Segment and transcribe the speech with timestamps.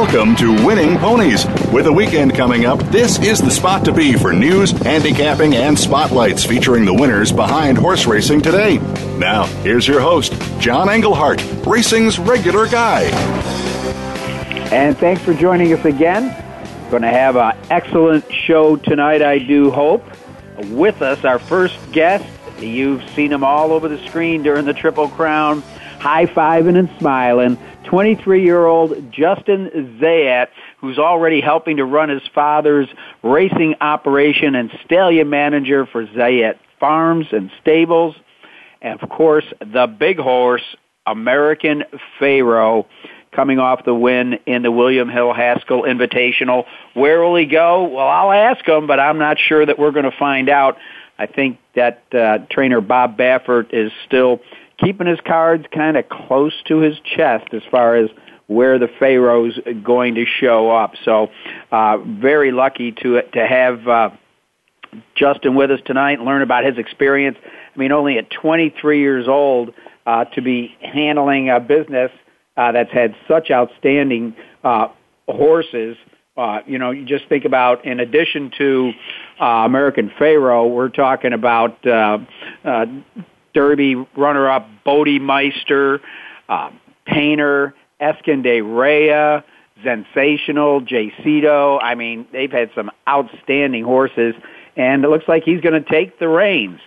[0.00, 1.44] Welcome to Winning Ponies.
[1.72, 5.76] With a weekend coming up, this is the spot to be for news, handicapping, and
[5.76, 8.78] spotlights featuring the winners behind horse racing today.
[9.18, 13.06] Now, here's your host, John Englehart, racing's regular guy.
[14.70, 16.28] And thanks for joining us again.
[16.92, 20.04] Going to have an excellent show tonight, I do hope
[20.66, 22.24] with us, our first guest.
[22.60, 25.62] You've seen him all over the screen during the Triple Crown,
[25.98, 27.58] high fiving and smiling.
[27.88, 32.88] 23 year old Justin Zayat, who's already helping to run his father's
[33.22, 38.14] racing operation and stallion manager for Zayat Farms and Stables.
[38.82, 40.62] And of course, the big horse,
[41.06, 41.84] American
[42.18, 42.84] Pharoah
[43.32, 46.64] coming off the win in the William Hill Haskell Invitational.
[46.94, 47.84] Where will he go?
[47.84, 50.76] Well, I'll ask him, but I'm not sure that we're going to find out.
[51.18, 54.40] I think that uh, trainer Bob Baffert is still
[54.78, 58.10] keeping his cards kind of close to his chest as far as
[58.46, 60.94] where the Pharoah's going to show up.
[61.04, 61.28] So,
[61.70, 64.10] uh, very lucky to to have uh,
[65.14, 67.36] Justin with us tonight and learn about his experience.
[67.42, 69.74] I mean, only at 23 years old
[70.06, 72.10] uh, to be handling a business
[72.56, 74.34] uh, that's had such outstanding
[74.64, 74.88] uh,
[75.28, 75.96] horses.
[76.36, 78.92] Uh, you know, you just think about in addition to
[79.40, 82.18] uh, American Pharoah, we're talking about uh,
[82.64, 82.86] uh,
[83.54, 86.00] Derby runner-up Bodemeister,
[86.48, 86.70] uh,
[87.06, 89.44] Paynter, Escande Rhea,
[89.84, 91.78] Zensational, Jaycedo.
[91.82, 94.34] I mean, they've had some outstanding horses,
[94.76, 96.80] and it looks like he's going to take the reins.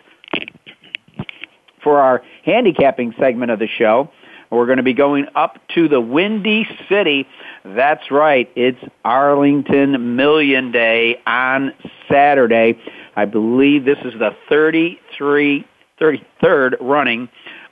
[1.83, 4.11] For our handicapping segment of the show,
[4.51, 7.27] we're going to be going up to the Windy City.
[7.63, 8.51] That's right.
[8.55, 11.73] It's Arlington Million Day on
[12.09, 12.77] Saturday.
[13.15, 15.65] I believe this is the 33,
[16.01, 17.29] 33rd running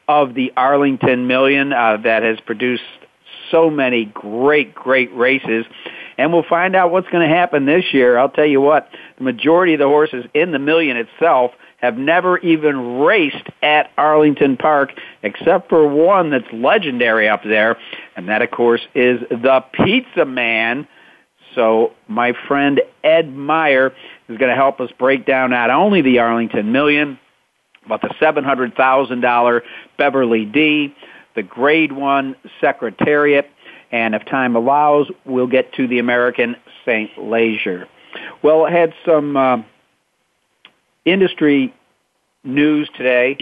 [0.07, 2.83] of the Arlington Million uh, that has produced
[3.51, 5.65] so many great, great races.
[6.17, 8.17] And we'll find out what's going to happen this year.
[8.17, 11.51] I'll tell you what, the majority of the horses in the Million itself–
[11.81, 14.91] have never even raced at Arlington Park,
[15.23, 17.77] except for one that's legendary up there,
[18.15, 20.87] and that, of course, is the Pizza Man.
[21.55, 23.93] So my friend Ed Meyer
[24.27, 27.17] is going to help us break down not only the Arlington Million,
[27.89, 29.61] but the $700,000
[29.97, 30.95] Beverly D,
[31.35, 33.49] the Grade 1 Secretariat,
[33.91, 36.55] and if time allows, we'll get to the American
[36.85, 37.11] St.
[37.17, 37.89] Leger.
[38.41, 39.57] Well, I had some uh,
[41.05, 41.73] industry
[42.43, 43.37] news today,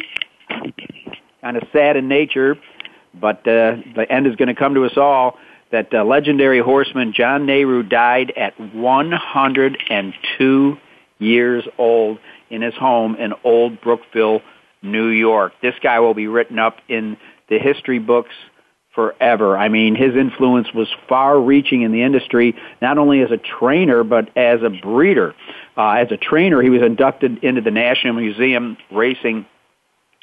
[1.41, 2.55] kind of sad in nature,
[3.13, 5.37] but uh, the end is going to come to us all.
[5.71, 10.77] That uh, legendary horseman John Nerud died at 102
[11.19, 12.19] years old
[12.49, 14.41] in his home in Old Brookville,
[14.81, 15.51] New York.
[15.61, 17.17] This guy will be written up in
[17.49, 18.33] the history books
[18.93, 19.57] forever.
[19.57, 24.03] I mean, his influence was far reaching in the industry, not only as a trainer,
[24.03, 25.35] but as a breeder.
[25.77, 29.45] Uh, as a trainer, he was inducted into the National Museum Racing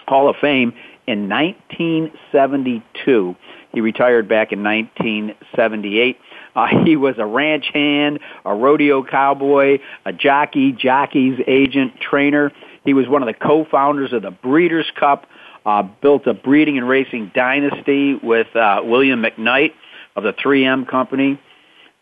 [0.08, 0.74] Hall of Fame
[1.06, 3.36] in 1972.
[3.72, 6.18] He retired back in 1978.
[6.65, 12.53] Uh, he was a ranch hand, a rodeo cowboy, a jockey, jockey's agent, trainer.
[12.84, 15.26] He was one of the co-founders of the Breeders' Cup,
[15.66, 19.72] uh, built a breeding and racing dynasty with uh, William McKnight
[20.15, 21.41] of the 3M company.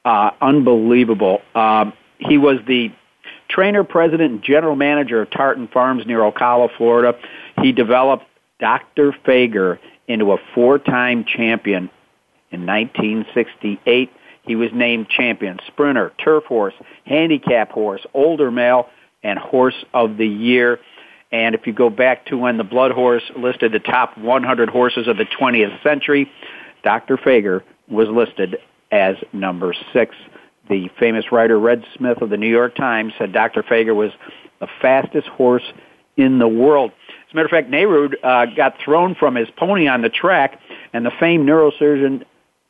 [0.04, 1.40] Uh, unbelievable.
[1.54, 2.92] Um, he was the
[3.48, 7.18] trainer, president, and general manager of Tartan Farms near Ocala, Florida.
[7.62, 8.24] He developed
[8.60, 9.12] Dr.
[9.26, 9.78] Fager
[10.08, 11.90] into a four-time champion.
[12.50, 14.10] In 1968,
[14.42, 16.74] he was named champion, sprinter, turf horse,
[17.06, 18.88] handicap horse, older male,
[19.22, 20.80] and horse of the year.
[21.30, 25.08] And if you go back to when the Blood Horse listed the top 100 horses
[25.08, 26.30] of the 20th century,
[26.82, 27.16] Dr.
[27.16, 28.58] Fager was listed
[28.90, 30.14] as number six.
[30.68, 33.62] The famous writer Red Smith of the New York Times said Dr.
[33.62, 34.10] Fager was
[34.60, 35.64] the fastest horse
[36.16, 36.92] in the world.
[37.08, 40.60] As a matter of fact, Nerud uh, got thrown from his pony on the track,
[40.92, 42.24] and the famed neurosurgeon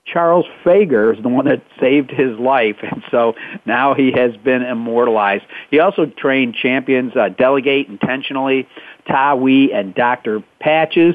[0.05, 3.35] Charles Fager is the one that saved his life, and so
[3.65, 5.45] now he has been immortalized.
[5.71, 8.69] He also trained champions uh, Delegate intentionally,
[9.09, 10.43] Ta Wee, and Dr.
[10.61, 11.15] Patches.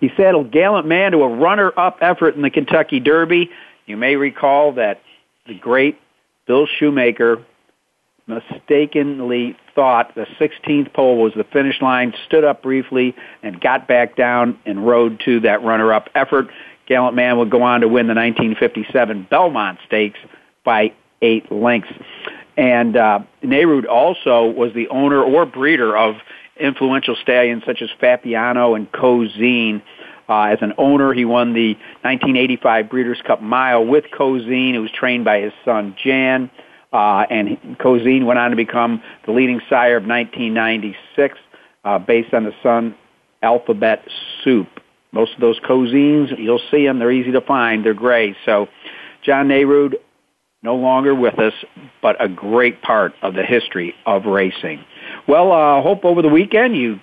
[0.00, 3.50] He saddled Gallant Man to a runner-up effort in the Kentucky Derby.
[3.86, 5.00] You may recall that
[5.46, 5.98] the great
[6.46, 7.44] Bill Shoemaker
[8.26, 14.16] mistakenly thought the 16th pole was the finish line, stood up briefly, and got back
[14.16, 16.48] down and rode to that runner-up effort.
[16.92, 20.18] Gallant Man would go on to win the 1957 Belmont Stakes
[20.62, 20.92] by
[21.22, 21.90] eight lengths.
[22.58, 26.16] And uh, Nerud also was the owner or breeder of
[26.60, 29.80] influential stallions such as Fappiano and Cozzene.
[30.28, 31.72] Uh, as an owner, he won the
[32.02, 36.50] 1985 Breeders' Cup Mile with Cozzene, who was trained by his son Jan.
[36.92, 41.38] Uh, and Cozzene went on to become the leading sire of 1996
[41.84, 42.94] uh, based on the son
[43.40, 44.06] Alphabet
[44.44, 44.68] Soup.
[45.12, 46.98] Most of those Cozzenes, you'll see them.
[46.98, 47.84] They're easy to find.
[47.84, 48.34] They're gray.
[48.46, 48.68] So
[49.24, 49.94] John Nerud,
[50.62, 51.54] no longer with us,
[52.00, 54.84] but a great part of the history of racing.
[55.26, 57.00] Well, I uh, hope over the weekend you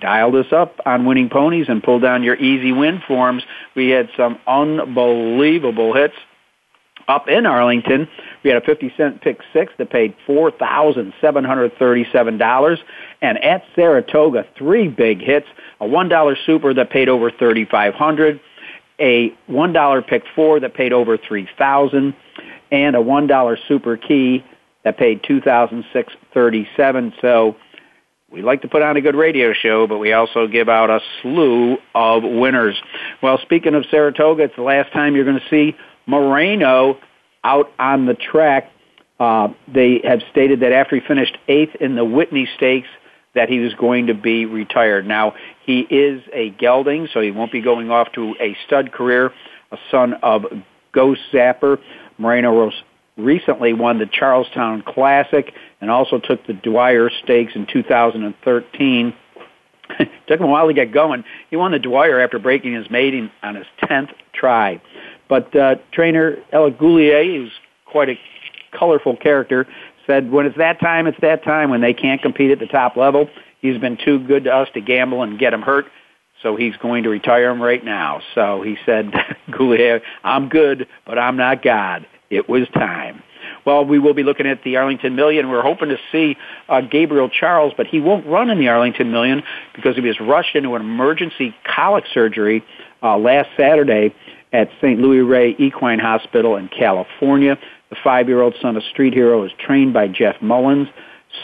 [0.00, 3.42] dialed us up on winning ponies and pulled down your easy win forms.
[3.76, 6.14] We had some unbelievable hits
[7.08, 8.08] up in Arlington.
[8.42, 12.78] We had a 50 cent pick six that paid $4,737.
[13.20, 15.46] And at Saratoga, three big hits,
[15.80, 18.40] a $1 super that paid over 3500
[18.98, 22.14] a $1 pick four that paid over 3000
[22.70, 24.44] and a $1 super key
[24.84, 27.56] that paid 2637 So
[28.30, 31.00] we like to put on a good radio show, but we also give out a
[31.20, 32.80] slew of winners.
[33.22, 35.76] Well, speaking of Saratoga, it's the last time you're going to see
[36.06, 36.98] Moreno
[37.44, 38.70] out on the track.
[39.18, 42.88] Uh, they have stated that after he finished eighth in the Whitney Stakes,
[43.34, 45.06] that he was going to be retired.
[45.06, 45.34] Now
[45.64, 49.32] he is a gelding, so he won't be going off to a stud career.
[49.70, 50.44] A son of
[50.92, 51.78] Ghost Zapper,
[52.18, 52.70] Moreno
[53.16, 59.14] recently won the Charlestown Classic and also took the Dwyer Stakes in 2013.
[60.26, 61.24] Took him a while to get going.
[61.50, 64.80] He won the Dwyer after breaking his maiden on his 10th try.
[65.28, 67.52] But uh, trainer Ella Guillot, who's
[67.86, 68.18] quite a
[68.72, 69.66] colorful character,
[70.06, 72.96] said when it's that time, it's that time when they can't compete at the top
[72.96, 73.28] level.
[73.60, 75.86] He's been too good to us to gamble and get him hurt,
[76.42, 78.20] so he's going to retire him right now.
[78.34, 79.12] So he said,
[79.56, 82.06] Guillot, I'm good, but I'm not God.
[82.30, 83.22] It was time.
[83.64, 85.48] Well, we will be looking at the Arlington Million.
[85.48, 86.36] We're hoping to see
[86.68, 89.42] uh, Gabriel Charles, but he won't run in the Arlington Million
[89.74, 92.64] because he was rushed into an emergency colic surgery
[93.02, 94.14] uh, last Saturday
[94.52, 97.58] at San Luis Rey Equine Hospital in California.
[97.90, 100.88] The five-year-old son of Street Hero is trained by Jeff Mullins.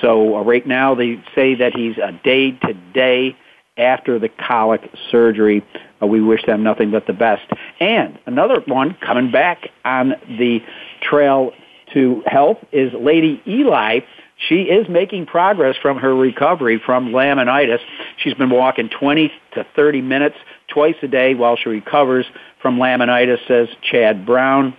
[0.01, 3.37] So uh, right now they say that he's a day to day
[3.77, 5.65] after the colic surgery.
[6.03, 7.51] Uh, we wish them nothing but the best.
[7.81, 10.61] And another one coming back on the
[11.01, 11.53] trail
[11.95, 14.01] to help is Lady Eli.
[14.49, 17.81] She is making progress from her recovery from laminitis.
[18.19, 20.37] She's been walking 20 to 30 minutes
[20.69, 22.27] twice a day while she recovers
[22.61, 24.77] from laminitis, says Chad Brown.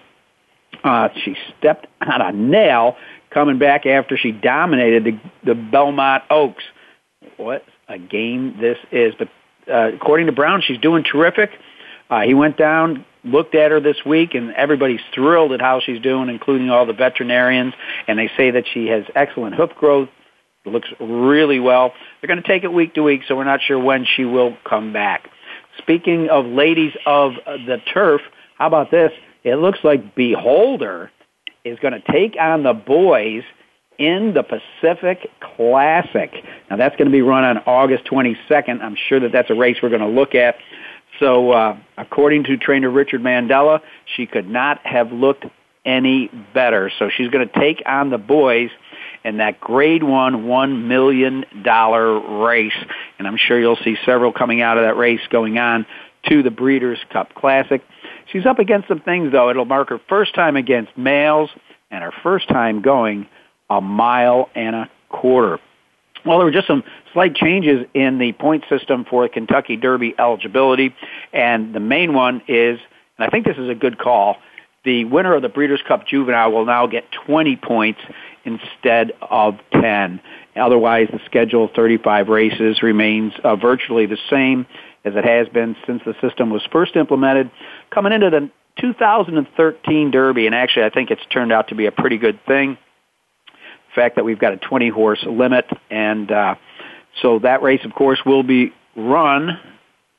[0.84, 2.96] Uh, she stepped on a nail
[3.32, 6.64] coming back after she dominated the, the Belmont Oaks.
[7.38, 9.14] What a game this is.
[9.18, 9.30] But
[9.72, 11.52] uh, according to Brown, she's doing terrific.
[12.10, 16.02] Uh, he went down, looked at her this week, and everybody's thrilled at how she's
[16.02, 17.74] doing, including all the veterinarians.
[18.08, 20.10] And they say that she has excellent hoof growth,
[20.66, 21.94] looks really well.
[22.22, 24.58] They're going to take it week to week, so we're not sure when she will
[24.68, 25.30] come back.
[25.90, 28.22] Speaking of ladies of the turf,
[28.60, 29.12] how about this?
[29.44, 31.10] It looks like Beholder
[31.66, 33.42] is going to take on the boys
[33.98, 36.32] in the Pacific Classic.
[36.70, 38.82] Now that's going to be run on August 22nd.
[38.84, 40.58] I'm sure that that's a race we're going to look at.
[41.20, 43.82] So, uh, according to trainer Richard Mandella,
[44.16, 45.46] she could not have looked
[45.86, 46.92] any better.
[47.00, 48.70] So she's going to take on the boys
[49.24, 52.74] in that grade one one million dollar race.
[53.18, 55.86] And I'm sure you'll see several coming out of that race going on
[56.28, 57.82] to the Breeders' Cup Classic.
[58.32, 59.50] She's up against some things though.
[59.50, 61.50] It'll mark her first time against males
[61.92, 63.28] and her first time going
[63.70, 65.60] a mile and a quarter.
[66.26, 66.84] Well, there were just some
[67.14, 70.94] slight changes in the point system for Kentucky Derby eligibility,
[71.32, 72.80] and the main one is,
[73.18, 74.38] and I think this is a good call,
[74.84, 78.00] the winner of the Breeders' Cup Juvenile will now get 20 points
[78.46, 80.22] instead of 10.
[80.56, 84.66] Otherwise, the schedule of 35 races remains uh, virtually the same
[85.06, 87.50] as it has been since the system was first implemented.
[87.92, 88.50] Coming into the
[88.82, 92.78] 2013 Derby, and actually I think it's turned out to be a pretty good thing.
[93.48, 96.56] The fact that we've got a 20 horse limit, and uh,
[97.22, 99.60] so that race, of course, will be run,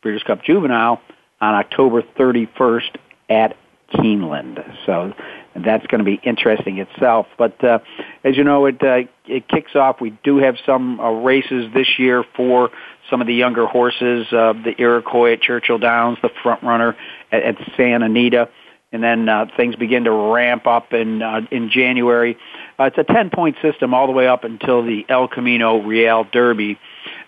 [0.02, 1.00] Breeders' Cup Juvenile,
[1.40, 2.96] on October 31st
[3.28, 3.56] at
[3.94, 4.62] Keeneland.
[4.86, 5.12] So
[5.54, 7.26] that's going to be interesting itself.
[7.36, 7.80] But uh,
[8.24, 10.00] as you know, it uh, it kicks off.
[10.00, 12.70] We do have some uh, races this year for
[13.08, 16.96] some of the younger horses, uh, the Iroquois at Churchill Downs, the front runner
[17.32, 18.48] at, at Santa Anita,
[18.92, 22.36] and then uh, things begin to ramp up in uh, in January.
[22.78, 26.24] Uh, it's a 10 point system all the way up until the El Camino Real
[26.24, 26.78] Derby.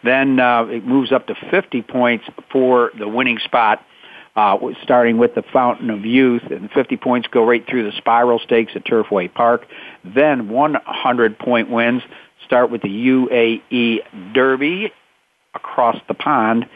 [0.03, 3.85] Then uh, it moves up to 50 points for the winning spot
[4.35, 8.39] uh, starting with the Fountain of Youth, and 50 points go right through the Spiral
[8.39, 9.67] Stakes at Turfway Park.
[10.05, 12.03] Then 100 point wins
[12.47, 14.93] start with the UAE Derby
[15.55, 16.67] across the pond,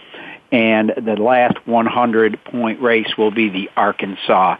[0.53, 4.57] and the last 100 point race will be the Arkansas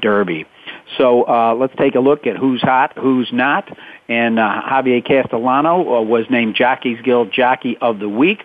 [0.00, 0.46] Derby.
[0.96, 3.68] So uh, let's take a look at who's hot, who's not.
[4.08, 8.42] And uh, Javier Castellano uh, was named Jockeys Guild Jockey of the Week.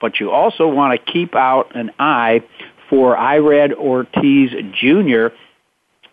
[0.00, 2.42] But you also want to keep out an eye
[2.88, 5.34] for Irad Ortiz Jr.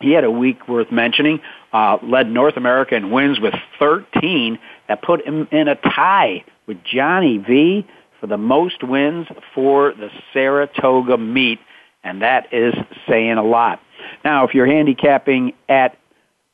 [0.01, 1.39] He had a week worth mentioning.
[1.71, 4.59] Uh, led North America in wins with 13.
[4.87, 7.87] That put him in a tie with Johnny V
[8.19, 11.59] for the most wins for the Saratoga meet,
[12.03, 12.73] and that is
[13.07, 13.79] saying a lot.
[14.23, 15.97] Now, if you're handicapping at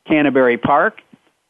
[0.07, 1.01] Canterbury Park,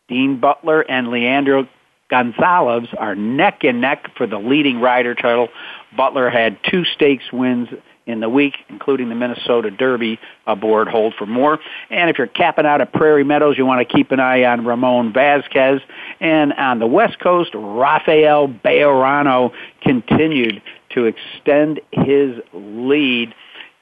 [0.08, 1.68] Dean Butler and Leandro
[2.10, 5.48] Gonzalez are neck and neck for the leading rider title.
[5.96, 7.70] Butler had two stakes wins
[8.06, 11.60] in the week, including the Minnesota Derby aboard Hold for More.
[11.90, 14.66] And if you're capping out at Prairie Meadows, you want to keep an eye on
[14.66, 15.82] Ramon Vasquez.
[16.20, 23.34] And on the West Coast, Rafael Bejarano continued to extend his lead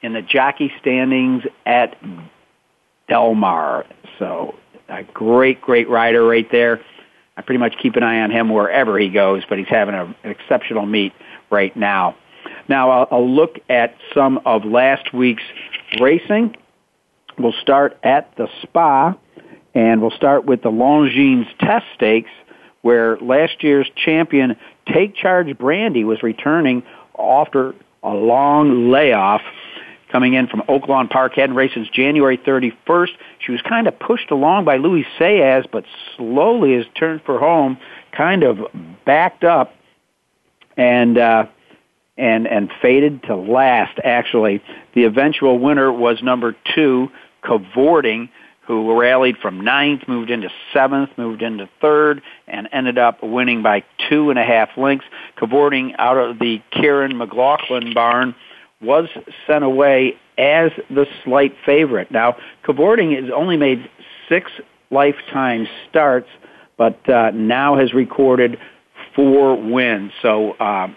[0.02, 1.96] in the jockey standings at
[3.08, 3.86] Del Mar.
[4.18, 4.54] So
[4.88, 6.80] a great, great rider right there.
[7.36, 10.04] I pretty much keep an eye on him wherever he goes, but he's having a,
[10.04, 11.12] an exceptional meet
[11.50, 12.16] right now.
[12.70, 15.42] Now I'll, I'll look at some of last week's
[16.00, 16.56] racing.
[17.36, 19.16] We'll start at the Spa,
[19.74, 22.30] and we'll start with the Longines Test Stakes,
[22.82, 26.84] where last year's champion Take Charge Brandy was returning
[27.18, 27.74] after
[28.04, 29.42] a long layoff
[30.12, 33.10] coming in from Oaklawn Park, hadn't raced since January 31st.
[33.44, 35.84] She was kind of pushed along by Luis Saez, but
[36.16, 37.78] slowly has turned for home,
[38.16, 38.58] kind of
[39.04, 39.74] backed up,
[40.76, 41.46] and uh,
[42.20, 43.98] and and faded to last.
[44.04, 44.62] Actually,
[44.94, 47.10] the eventual winner was number two,
[47.42, 48.28] Cavorting,
[48.66, 53.82] who rallied from ninth, moved into seventh, moved into third, and ended up winning by
[54.08, 55.06] two and a half lengths.
[55.36, 58.34] Cavorting out of the Kiaran McLaughlin barn
[58.80, 59.08] was
[59.46, 62.10] sent away as the slight favorite.
[62.10, 63.90] Now, Cavorting has only made
[64.28, 64.50] six
[64.90, 66.28] lifetime starts,
[66.76, 68.58] but uh, now has recorded
[69.14, 70.12] four wins.
[70.22, 70.88] So uh,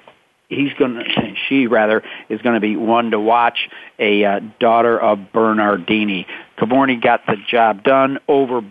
[0.54, 3.70] he's going to, she rather, is going to be one to watch.
[4.00, 6.26] A uh, daughter of Bernardini.
[6.58, 8.62] Cavorting got the job done over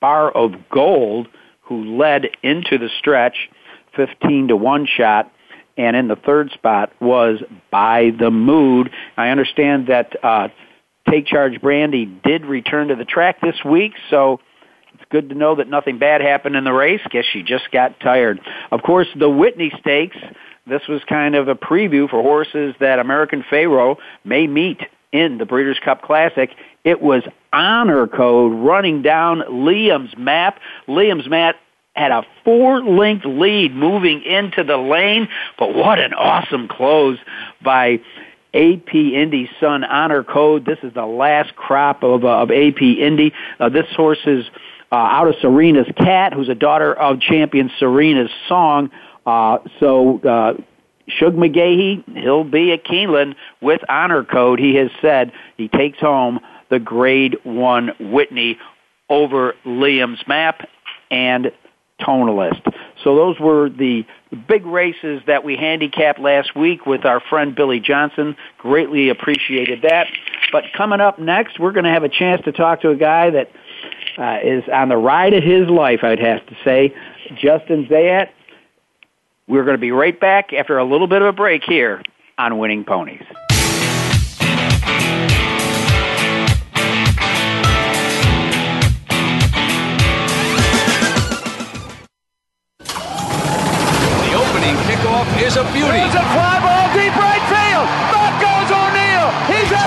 [0.00, 1.28] Bar of Gold,
[1.62, 3.48] who led into the stretch,
[3.94, 5.32] fifteen to one shot
[5.76, 8.90] and in the third spot was By the Moon.
[9.16, 10.48] I understand that uh,
[11.08, 14.40] Take Charge Brandy did return to the track this week, so
[14.94, 17.00] it's good to know that nothing bad happened in the race.
[17.10, 18.40] Guess she just got tired.
[18.70, 20.16] Of course, the Whitney Stakes.
[20.66, 25.44] This was kind of a preview for horses that American Pharoah may meet in the
[25.44, 26.50] Breeders' Cup Classic.
[26.84, 30.60] It was honor code running down Liam's map.
[30.88, 31.56] Liam's map
[31.94, 35.28] had a four length lead moving into the lane,
[35.58, 37.18] but what an awesome close
[37.62, 38.00] by
[38.54, 40.64] AP Indy son Honor Code.
[40.64, 43.32] This is the last crop of, uh, of AP Indy.
[43.58, 44.44] Uh, this horse is
[44.90, 48.90] uh, out of Serena's Cat, who's a daughter of champion Serena's Song.
[49.26, 50.54] Uh, so, uh,
[51.08, 54.58] Shug McGaughey, he'll be at Keeneland with honor code.
[54.58, 58.58] He has said he takes home the grade one Whitney
[59.08, 60.68] over Liam's map
[61.10, 61.52] and
[62.00, 62.62] tonalist.
[63.04, 64.04] So those were the
[64.48, 68.36] big races that we handicapped last week with our friend Billy Johnson.
[68.58, 70.06] Greatly appreciated that.
[70.50, 73.30] But coming up next, we're going to have a chance to talk to a guy
[73.30, 73.50] that
[74.18, 76.94] uh, is on the ride of his life, I'd have to say,
[77.34, 78.30] Justin Zayat.
[79.48, 82.02] We're going to be right back after a little bit of a break here
[82.38, 83.22] on Winning Ponies.
[92.78, 95.98] The opening kickoff is a beauty.
[95.98, 97.31] It's a fly ball deep right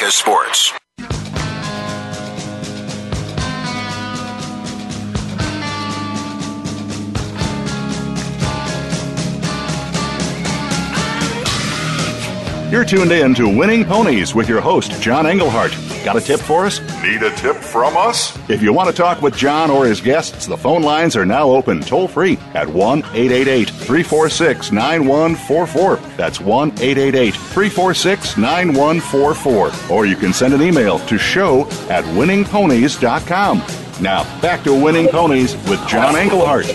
[0.00, 0.72] America Sports.
[12.70, 15.89] You're tuned in to Winning Ponies with your host, John Englehart.
[16.04, 16.80] Got a tip for us?
[17.02, 18.36] Need a tip from us?
[18.48, 21.50] If you want to talk with John or his guests, the phone lines are now
[21.50, 25.96] open toll free at 1 888 346 9144.
[26.16, 29.94] That's 1 888 346 9144.
[29.94, 33.58] Or you can send an email to show at winningponies.com.
[34.02, 36.66] Now, back to Winning Ponies with John Englehart.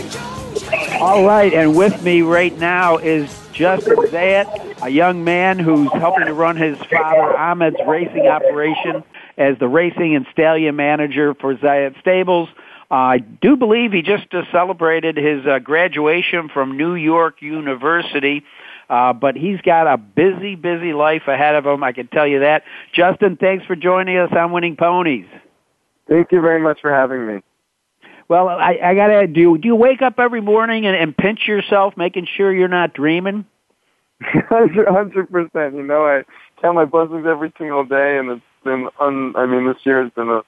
[1.01, 6.27] All right, and with me right now is Justin Zayat, a young man who's helping
[6.27, 9.03] to run his father Ahmed's racing operation
[9.38, 12.50] as the racing and stallion manager for Zayat Stables.
[12.89, 18.44] Uh, I do believe he just uh, celebrated his uh, graduation from New York University.
[18.89, 21.84] Uh, but he's got a busy, busy life ahead of him.
[21.84, 22.63] I can tell you that.
[22.94, 25.25] Justin, thanks for joining us on Winning Ponies.
[26.08, 27.42] Thank you very much for having me.
[28.27, 29.58] Well, I, I gotta do.
[29.58, 33.46] Do you wake up every morning and, and pinch yourself, making sure you're not dreaming?
[34.22, 35.75] Hundred percent.
[35.75, 36.24] You know, I
[36.62, 38.89] count my blessings every single day, and it's been.
[39.00, 40.41] Un, I mean, this year has been a,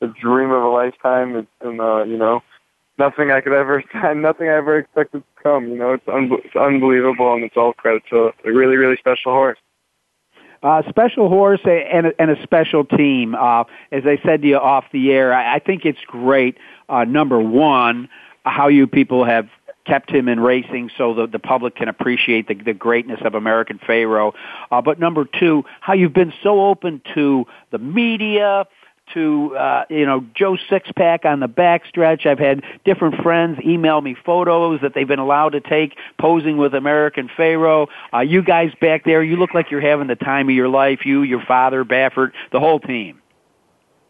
[0.00, 1.36] a dream of a lifetime.
[1.36, 2.42] It's been, uh, you know,
[2.98, 5.68] nothing I could ever, nothing I ever expected to come.
[5.68, 9.32] You know, it's, un- it's unbelievable, and it's all credit to a really, really special
[9.32, 9.58] horse.
[10.62, 13.34] Uh, special horse and a, and a special team.
[13.34, 16.56] Uh, as I said to you off the air, I, I think it's great.
[16.88, 18.08] Uh, number one,
[18.44, 19.48] how you people have
[19.86, 23.78] kept him in racing so the, the public can appreciate the, the greatness of American
[23.78, 24.32] Pharoah.
[24.70, 28.66] Uh, but number two, how you've been so open to the media,
[29.14, 32.26] to uh, you know Joe Sixpack on the backstretch.
[32.26, 36.74] I've had different friends email me photos that they've been allowed to take posing with
[36.74, 37.86] American Pharoah.
[38.12, 41.06] Uh, you guys back there, you look like you're having the time of your life.
[41.06, 43.20] You, your father, Baffert, the whole team.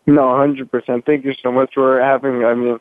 [0.07, 1.05] No, hundred percent.
[1.05, 2.45] Thank you so much for having.
[2.45, 2.79] I mean,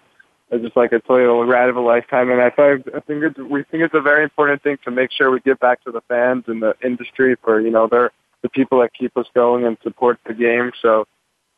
[0.52, 3.38] it's just like a total ride of a lifetime, and I thought I think it's
[3.38, 6.02] we think it's a very important thing to make sure we give back to the
[6.02, 8.12] fans and the industry for you know they're
[8.44, 10.72] the people that keep us going and support the game.
[10.82, 11.08] So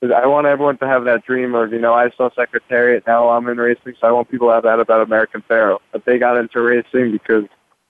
[0.04, 3.48] I want everyone to have that dream of you know I saw Secretariat, now I'm
[3.50, 6.38] in racing, so I want people to have that about American Pharoah that they got
[6.38, 7.44] into racing because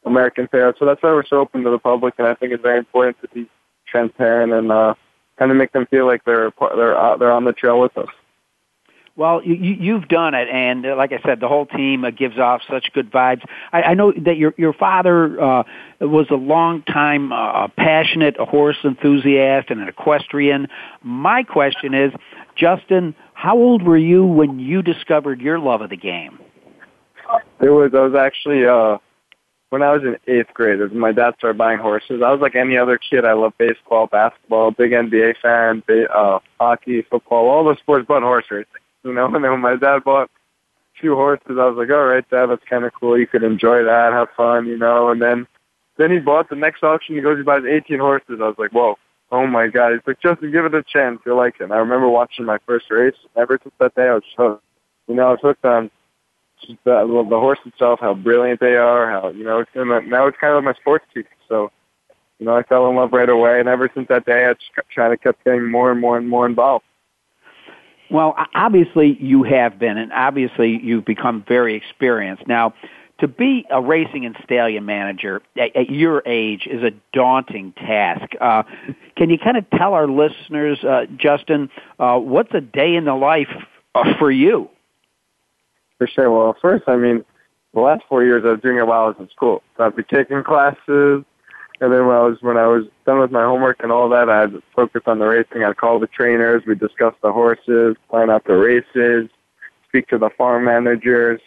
[0.04, 0.74] American Pharoah.
[0.80, 3.22] So that's why we're so open to the public, and I think it's very important
[3.22, 3.48] to be
[3.88, 4.96] transparent and uh,
[5.38, 8.10] kind of make them feel like they're they're uh, they're on the trail with us.
[9.18, 12.38] Well, you, you've done it, and uh, like I said, the whole team uh, gives
[12.38, 13.42] off such good vibes.
[13.74, 15.64] I, I know that your your father uh,
[16.00, 20.68] was a long time uh, passionate horse enthusiast and an equestrian.
[21.02, 22.14] My question is,
[22.56, 26.38] Justin, how old were you when you discovered your love of the game?
[27.60, 29.00] It was I was actually uh
[29.70, 32.22] when I was in eighth grade, my dad started buying horses.
[32.24, 33.26] I was like any other kid.
[33.26, 38.22] I love baseball, basketball, big NBA fan, ba- uh, hockey, football, all the sports but
[38.22, 38.68] horse racing
[39.04, 39.26] you know.
[39.34, 40.30] And then when my dad bought
[41.00, 43.18] few horses, I was like, all right, dad, that's kind of cool.
[43.18, 45.10] You could enjoy that, have fun, you know.
[45.10, 45.48] And then
[45.98, 47.16] then he bought the next auction.
[47.16, 48.40] He goes, he buys 18 horses.
[48.42, 48.98] I was like, whoa,
[49.32, 49.94] oh my god.
[49.94, 51.20] He's like, Justin, give it a chance.
[51.26, 51.64] You'll like it.
[51.64, 53.16] And I remember watching my first race.
[53.36, 54.64] Ever since that day, I was hooked.
[55.08, 55.90] You know, I was hooked on
[56.62, 60.00] just the, the horse itself, how brilliant they are, how you know it's in the,
[60.02, 61.30] now it's kind of like my sports teacher.
[61.48, 61.72] So,
[62.40, 64.72] you know, I fell in love right away, and ever since that day, I just
[64.92, 66.86] trying to kept getting more and more and more involved.
[68.10, 72.48] Well, obviously you have been, and obviously you've become very experienced.
[72.48, 72.74] Now,
[73.20, 78.34] to be a racing and stallion manager at, at your age is a daunting task.
[78.40, 78.64] Uh,
[79.16, 83.16] can you kind of tell our listeners, uh, Justin, uh, what's a day in the
[83.16, 83.50] life
[83.96, 84.70] uh, for you?
[85.98, 86.30] For sure.
[86.32, 87.26] Well, first, I mean,
[87.74, 89.64] the last four years I was doing it while I was in school.
[89.76, 91.24] So I'd be taking classes,
[91.80, 94.30] and then when I was when I was done with my homework and all that,
[94.30, 95.64] I'd focus on the racing.
[95.64, 99.30] I'd call the trainers, we'd discuss the horses, plan out the races,
[99.88, 101.40] speak to the farm managers,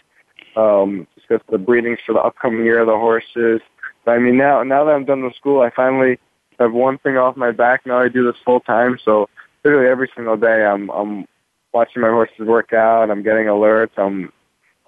[0.57, 3.61] um, discuss the breedings for the upcoming year of the horses.
[4.05, 6.19] But I mean, now now that I'm done with school, I finally
[6.61, 7.85] have one thing off my back.
[7.85, 9.29] Now I do this full time, so
[9.65, 11.27] literally every single day I'm I'm
[11.73, 13.11] watching my horses work out.
[13.11, 13.97] I'm getting alerts.
[13.97, 14.33] I'm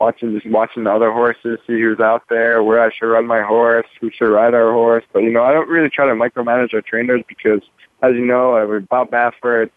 [0.03, 3.43] watching just watching the other horses, see who's out there, where I should run my
[3.43, 5.05] horse, who should ride our horse.
[5.13, 7.61] But you know, I don't really try to micromanage our trainers because
[8.03, 9.71] as you know, I would Bob Baffert,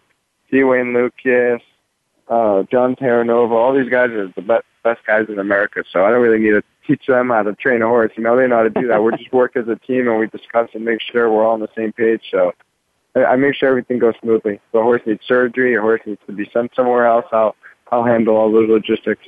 [0.50, 0.64] D.
[0.64, 1.62] Wayne Lukas,
[2.28, 3.52] uh, John Terranova.
[3.52, 5.84] All these guys are the best best guys in America.
[5.92, 8.12] So I don't really need to teach them how to train a horse.
[8.16, 9.02] You know, they know how to do that.
[9.02, 11.60] we just work as a team and we discuss and make sure we're all on
[11.60, 12.22] the same page.
[12.30, 12.52] So
[13.16, 14.54] I, I make sure everything goes smoothly.
[14.54, 17.26] If the horse needs surgery, a horse needs to be sent somewhere else.
[17.32, 17.54] I'll
[17.92, 19.26] I'll handle all those logistics.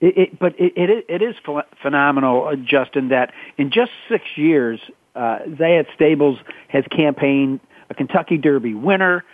[0.00, 1.34] It, it, but it, it, it is
[1.82, 4.80] phenomenal, uh, Justin, that in just six years,
[5.16, 9.24] uh, Zayat Stables has campaigned a Kentucky Derby winner,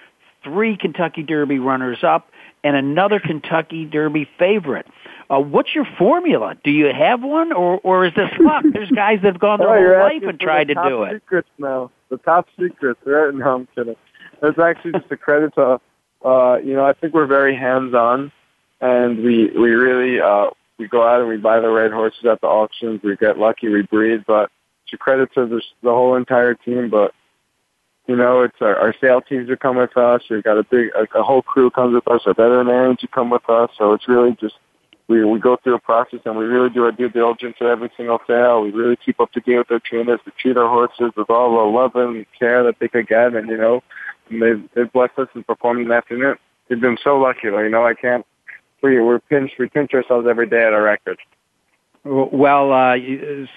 [0.43, 2.31] three Kentucky Derby runners-up,
[2.63, 4.87] and another Kentucky Derby favorite.
[5.29, 6.55] Uh, what's your formula?
[6.65, 8.65] Do you have one, or or is this luck?
[8.73, 11.15] There's guys that have gone their oh, whole life and tried to do it.
[11.15, 11.91] Secrets now.
[12.11, 13.01] The top secrets.
[13.05, 13.35] Right?
[13.35, 13.97] No, I'm kidding.
[14.43, 15.81] It's actually just a credit to,
[16.25, 18.33] uh, you know, I think we're very hands-on
[18.85, 22.41] and we we really uh, we go out and we buy the right horses at
[22.43, 23.01] the auctions.
[23.03, 24.51] We get lucky, we breed, but
[24.87, 26.91] it's credit to the, the whole entire team.
[26.91, 27.15] But
[28.07, 30.21] you know, it's our, our sales teams who come with us.
[30.29, 32.21] We've got a big a, a whole crew comes with us.
[32.27, 33.71] Our veterinarians who come with us.
[33.79, 34.57] So it's really just
[35.09, 37.91] we we go through a process and we really do our due diligence at every
[37.97, 38.61] single sale.
[38.61, 40.21] We really keep up to date with our trainers.
[40.27, 43.49] We treat our horses with all the love and care that they could get, and
[43.49, 43.83] you know,
[44.29, 46.37] and they've they've blessed us and performed the afternoon.
[46.69, 47.49] We've been so lucky.
[47.49, 48.27] You know, I can't
[48.85, 51.19] we we're pinched we pinch ourselves every day at our record.
[52.05, 52.97] Well, uh,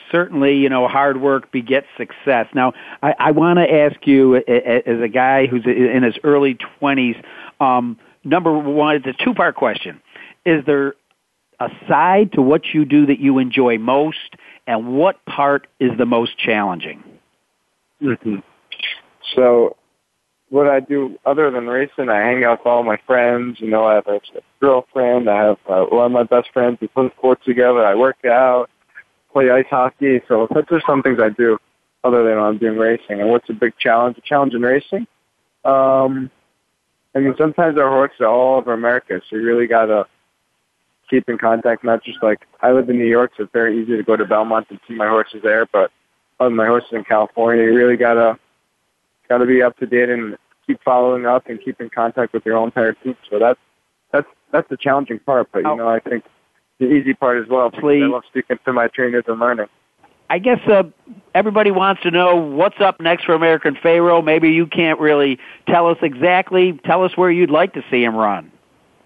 [0.09, 2.47] certainly, you know, hard work begets success.
[2.53, 2.71] Now,
[3.03, 7.17] I, I want to ask you, as a guy who's in his early twenties,
[7.59, 10.01] um, number one, it's a two-part question:
[10.45, 10.95] Is there
[11.59, 16.05] a side to what you do that you enjoy most, and what part is the
[16.05, 17.03] most challenging?
[18.01, 18.37] Mm-hmm.
[19.35, 19.75] So,
[20.49, 23.59] what I do other than racing, I hang out with all my friends.
[23.59, 24.19] You know, I have a
[24.61, 25.29] girlfriend.
[25.29, 26.77] I have uh, one of my best friends.
[26.79, 27.85] We play sports together.
[27.85, 28.69] I work out,
[29.33, 30.21] play ice hockey.
[30.27, 31.57] So that's just some things I do
[32.03, 33.19] other than I'm doing racing.
[33.19, 34.15] And what's a big challenge?
[34.15, 35.07] The challenge in racing?
[35.65, 36.31] Um,
[37.13, 40.05] I mean, sometimes our horses are all over America, so you really gotta
[41.09, 41.83] keep in contact.
[41.83, 44.25] Not just like I live in New York, so it's very easy to go to
[44.25, 45.65] Belmont and see my horses there.
[45.65, 45.91] But
[46.39, 48.39] other my horses in California, you really gotta
[49.29, 52.45] got to be up to date and keep following up and keep in contact with
[52.45, 53.15] your whole entire team.
[53.29, 53.59] So that's
[54.11, 55.49] that's that's the challenging part.
[55.51, 56.23] But you know, I think
[56.79, 57.71] the easy part as well.
[57.71, 58.03] Please.
[58.03, 59.67] I love speaking to my trainers and learning.
[60.29, 60.83] I guess uh,
[61.33, 64.21] everybody wants to know what's up next for American Pharoah.
[64.21, 66.73] Maybe you can't really tell us exactly.
[66.85, 68.51] Tell us where you'd like to see him run.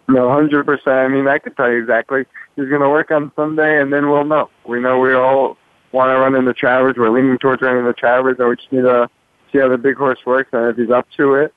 [0.10, 0.95] No, hundred percent.
[0.95, 2.25] I mean, I could tell you exactly.
[2.55, 4.49] He's going to work on Sunday, and then we'll know.
[4.67, 5.57] We know we all
[5.91, 6.95] want to run in the Travers.
[6.97, 9.10] We're leaning towards running the Travers, and we just need to
[9.51, 11.53] see how the big horse works, and if he's up to it,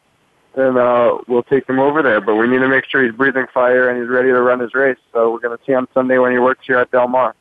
[0.55, 2.21] then uh, we'll take him over there.
[2.21, 4.75] But we need to make sure he's breathing fire and he's ready to run his
[4.75, 4.99] race.
[5.13, 7.35] So we're going to see him Sunday when he works here at Del Mar.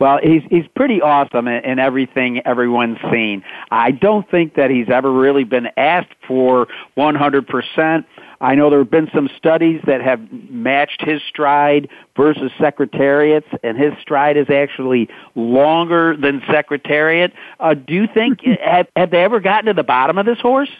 [0.00, 3.44] Well, he's he's pretty awesome in, in everything everyone's seen.
[3.70, 8.04] I don't think that he's ever really been asked for 100%.
[8.40, 13.76] I know there have been some studies that have matched his stride versus Secretariat's, and
[13.76, 17.32] his stride is actually longer than Secretariat.
[17.58, 20.70] Uh, do you think have, have they ever gotten to the bottom of this horse?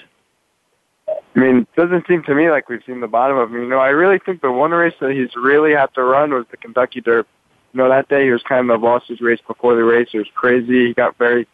[1.09, 3.63] I mean, it doesn't seem to me like we've seen the bottom of him.
[3.63, 6.47] You know, I really think the one race that he's really had to run was
[6.51, 7.29] the Kentucky Derby.
[7.73, 10.09] You know, that day he was kind of lost his race before the race.
[10.13, 10.89] It was crazy.
[10.89, 11.47] He got very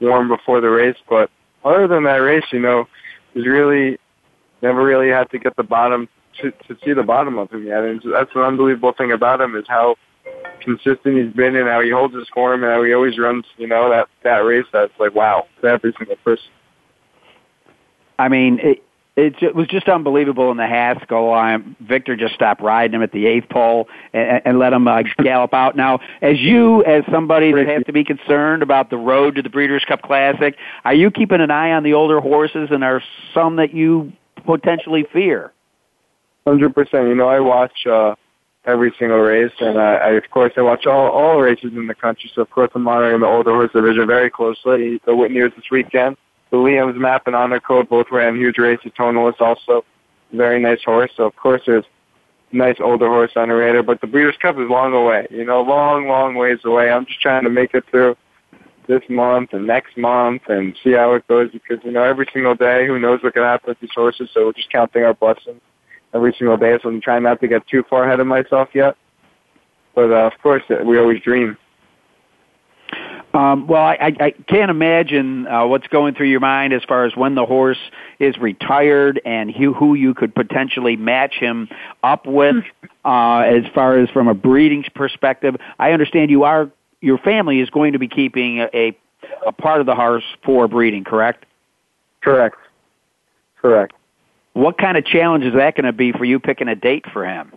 [0.00, 1.30] warm before the race, but
[1.64, 2.86] other than that race, you know,
[3.32, 3.98] he's really
[4.64, 6.08] never really had to get the bottom
[6.40, 7.84] to, to see the bottom of him yet.
[7.84, 9.96] And that's an unbelievable thing about him is how
[10.60, 13.68] consistent he's been and how he holds his form and how he always runs, you
[13.68, 16.46] know, that, that race that's like, wow, to every single person.
[18.18, 18.82] I mean, it,
[19.16, 21.32] it was just unbelievable in the Haskell.
[21.34, 25.02] Um, Victor just stopped riding him at the eighth pole and, and let him uh,
[25.22, 25.76] gallop out.
[25.76, 29.50] Now, as you, as somebody that has to be concerned about the road to the
[29.50, 33.02] Breeders' Cup Classic, are you keeping an eye on the older horses, and are
[33.34, 34.12] some that you
[34.44, 35.52] potentially fear?
[36.46, 37.08] Hundred percent.
[37.08, 38.14] You know, I watch uh,
[38.64, 41.94] every single race, and I, I of course I watch all all races in the
[41.94, 42.30] country.
[42.34, 45.00] So of course I'm monitoring the older horse division very closely.
[45.06, 46.16] The Whitney was this weekend.
[46.50, 48.92] The Liam's Map and Honor Code both ran huge races.
[48.98, 49.82] Tonalist
[50.32, 51.10] very nice horse.
[51.16, 51.84] So of course there's
[52.52, 55.26] nice older horse on the radar, but the Breeders' Cup is long away.
[55.30, 56.90] You know, long, long ways away.
[56.90, 58.16] I'm just trying to make it through
[58.86, 62.54] this month and next month and see how it goes because, you know, every single
[62.54, 64.30] day, who knows what can happen with these horses.
[64.32, 65.60] So we're just counting our blessings
[66.12, 66.78] every single day.
[66.82, 68.96] So I'm trying not to get too far ahead of myself yet.
[69.94, 71.56] But, uh, of course, we always dream.
[73.34, 77.16] Um, well, I, I can't imagine uh, what's going through your mind as far as
[77.16, 77.78] when the horse
[78.20, 81.68] is retired and who, who you could potentially match him
[82.04, 82.64] up with.
[83.04, 86.70] Uh, as far as from a breeding perspective, I understand you are
[87.04, 88.96] your family is going to be keeping a,
[89.46, 91.44] a part of the horse for breeding, correct?
[92.22, 92.56] Correct.
[93.60, 93.94] Correct.
[94.54, 97.26] What kind of challenge is that going to be for you picking a date for
[97.26, 97.52] him?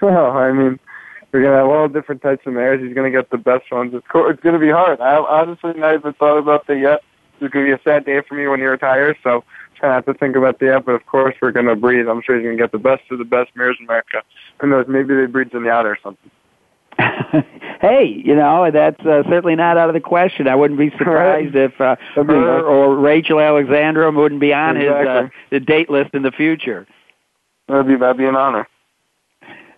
[0.00, 0.78] Well, I mean,
[1.30, 2.80] we're gonna have all different types of mares.
[2.80, 3.92] He's gonna get the best ones.
[3.94, 5.00] It's co- it's gonna be hard.
[5.00, 7.02] I honestly not even thought about that yet.
[7.40, 9.16] It's gonna be a sad day for me when he retires.
[9.22, 9.44] So
[9.76, 10.66] try not to think about that.
[10.66, 10.86] Yet.
[10.86, 12.08] But of course, we're gonna breed.
[12.08, 14.22] I'm sure he's gonna get the best of the best mares in America.
[14.58, 14.86] Who knows?
[14.88, 16.30] Maybe they breed Zenyatta or something.
[17.80, 20.46] hey, you know that's uh, certainly not out of the question.
[20.48, 21.64] I wouldn't be surprised Right.
[21.64, 26.22] if uh, her or Rachel Alexandra wouldn't be on his uh, the date list in
[26.22, 26.86] the future.
[27.68, 28.66] That'd be that'd be an honor.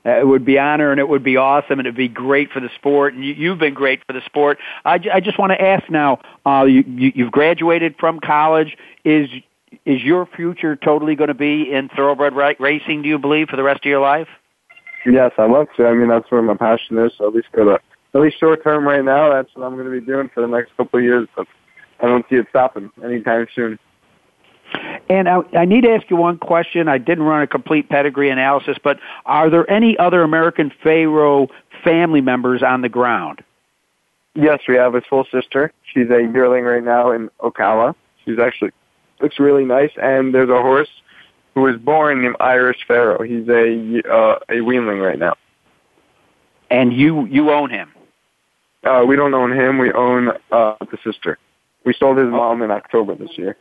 [0.05, 2.51] Uh, it would be honor and it would be awesome and it would be great
[2.51, 3.15] for the sport.
[3.15, 4.59] And you, you've been great for the sport.
[4.85, 6.19] I, ju- I just want to ask now.
[6.45, 8.77] Uh, you, you, you've graduated from college.
[9.05, 9.29] Is
[9.87, 13.03] is your future totally going to be in thoroughbred ra- racing?
[13.03, 14.29] Do you believe for the rest of your life?
[15.05, 15.87] Yes, I love to.
[15.87, 17.13] I mean, that's where my passion is.
[17.19, 17.79] So at least for the
[18.15, 20.47] at least short term right now, that's what I'm going to be doing for the
[20.47, 21.29] next couple of years.
[21.35, 21.47] But
[22.01, 23.79] I don't see it stopping anytime soon.
[25.09, 26.89] And I, I need to ask you one question.
[26.89, 31.49] I didn't run a complete pedigree analysis, but are there any other American Pharoah
[31.85, 33.43] family members on the ground?
[34.35, 35.73] Yes, we have his full sister.
[35.93, 37.95] She's a yearling right now in Ocala.
[38.25, 38.71] She's actually
[39.21, 39.91] looks really nice.
[40.01, 40.89] And there's a horse
[41.55, 43.23] who was born named Irish Pharaoh.
[43.23, 45.35] He's a uh, a weanling right now.
[46.71, 47.93] And you you own him.
[48.85, 49.79] Uh, we don't own him.
[49.79, 51.39] We own uh, the sister.
[51.85, 53.57] We sold his mom in October this year.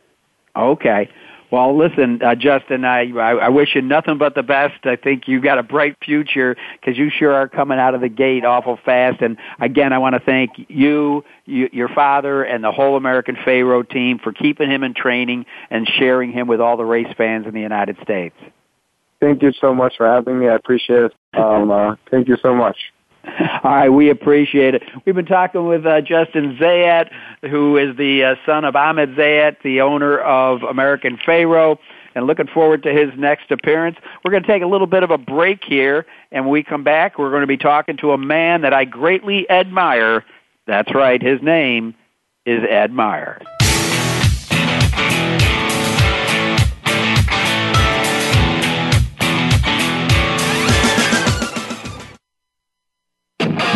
[0.56, 1.08] Okay.
[1.52, 4.86] Well, listen, uh, Justin, I, I wish you nothing but the best.
[4.86, 8.08] I think you got a bright future because you sure are coming out of the
[8.08, 9.20] gate awful fast.
[9.20, 13.84] And again, I want to thank you, you, your father, and the whole American Pharoah
[13.84, 17.52] team for keeping him in training and sharing him with all the race fans in
[17.52, 18.34] the United States.
[19.20, 20.48] Thank you so much for having me.
[20.48, 21.12] I appreciate it.
[21.34, 22.78] Um, uh, thank you so much.
[23.64, 24.82] All right, we appreciate it.
[25.04, 27.10] We've been talking with uh, Justin Zayat,
[27.42, 31.76] who is the uh, son of Ahmed Zayat, the owner of American Pharoah,
[32.14, 33.96] and looking forward to his next appearance.
[34.24, 36.82] We're going to take a little bit of a break here, and when we come
[36.82, 40.24] back, we're going to be talking to a man that I greatly admire.
[40.66, 41.94] That's right, his name
[42.44, 43.40] is Ed Meyer.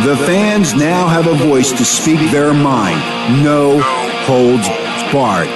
[0.07, 2.95] The fans now have a voice to speak their mind.
[3.43, 3.81] No
[4.23, 4.69] holds
[5.11, 5.49] barred.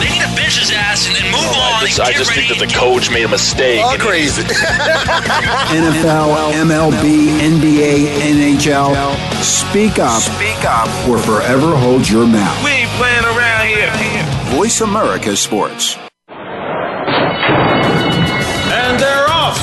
[0.00, 1.84] They need to bench his ass and then move on.
[1.84, 3.84] I just, and I get just think that the coach made a mistake.
[3.84, 4.40] All crazy.
[5.76, 8.96] NFL, MLB, NBA, NHL.
[9.44, 10.22] Speak up.
[10.22, 10.88] Speak up.
[11.06, 12.64] Or forever hold your mouth.
[12.64, 13.92] We ain't playing around here.
[14.56, 15.98] Voice America Sports.
[18.72, 19.60] And they're off.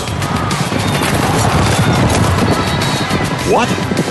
[3.50, 3.85] What?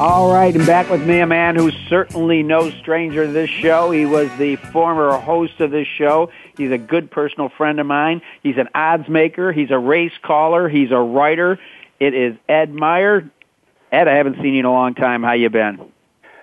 [0.00, 3.90] All right, and back with me, a man who's certainly no stranger to this show.
[3.90, 6.30] He was the former host of this show.
[6.56, 8.22] He's a good personal friend of mine.
[8.42, 9.52] He's an odds maker.
[9.52, 10.68] He's a race caller.
[10.68, 11.58] He's a writer.
[12.00, 13.30] It is Ed Meyer.
[13.92, 15.22] Ed, I haven't seen you in a long time.
[15.22, 15.76] How you been?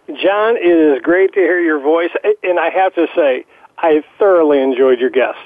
[0.07, 2.11] John, it is great to hear your voice,
[2.43, 3.45] and I have to say,
[3.77, 5.39] I thoroughly enjoyed your guest.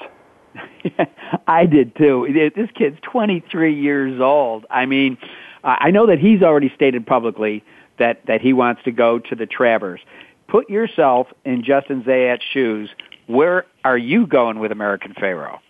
[1.48, 2.52] I did too.
[2.54, 4.66] This kid's 23 years old.
[4.70, 5.16] I mean,
[5.64, 7.64] I know that he's already stated publicly
[7.98, 10.00] that that he wants to go to the Travers.
[10.48, 12.90] Put yourself in Justin Zayat's shoes.
[13.26, 15.60] Where are you going with American Pharoah?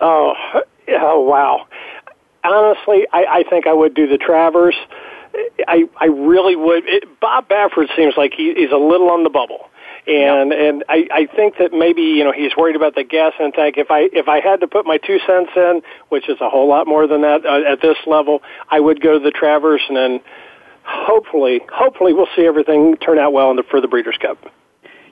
[0.00, 0.34] Oh,
[0.88, 1.66] oh wow!
[2.44, 4.76] Honestly, I, I think I would do the Travers.
[5.66, 6.84] I I really would.
[6.86, 9.70] It, Bob Baffert seems like he, he's a little on the bubble.
[10.06, 13.78] And and I, I think that maybe you know he's worried about the gas intake.
[13.78, 16.68] If I if I had to put my two cents in, which is a whole
[16.68, 19.96] lot more than that uh, at this level, I would go to the Travers, and
[19.96, 20.20] then
[20.84, 24.38] hopefully hopefully we'll see everything turn out well in the, for the Breeders' Cup.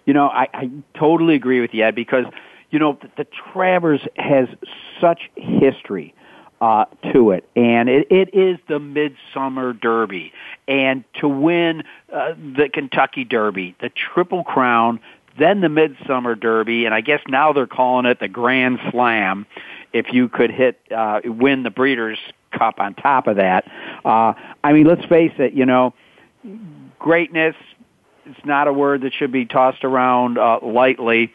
[0.05, 2.27] You know, I, I totally agree with you, Ed, because
[2.73, 4.49] you know, the, the Travers has
[5.01, 6.15] such history
[6.61, 10.33] uh, to it, and it, it is the Midsummer Derby,
[10.67, 15.01] and to win uh, the Kentucky Derby, the Triple Crown,
[15.39, 19.47] then the Midsummer Derby, and I guess now they're calling it the Grand Slam.
[19.93, 22.19] If you could hit uh, win the Breeders'
[22.53, 23.71] Cup on top of that,
[24.05, 25.95] uh, I mean, let's face it, you know,
[26.99, 27.57] greatness.
[28.27, 31.33] It's not a word that should be tossed around uh, lightly,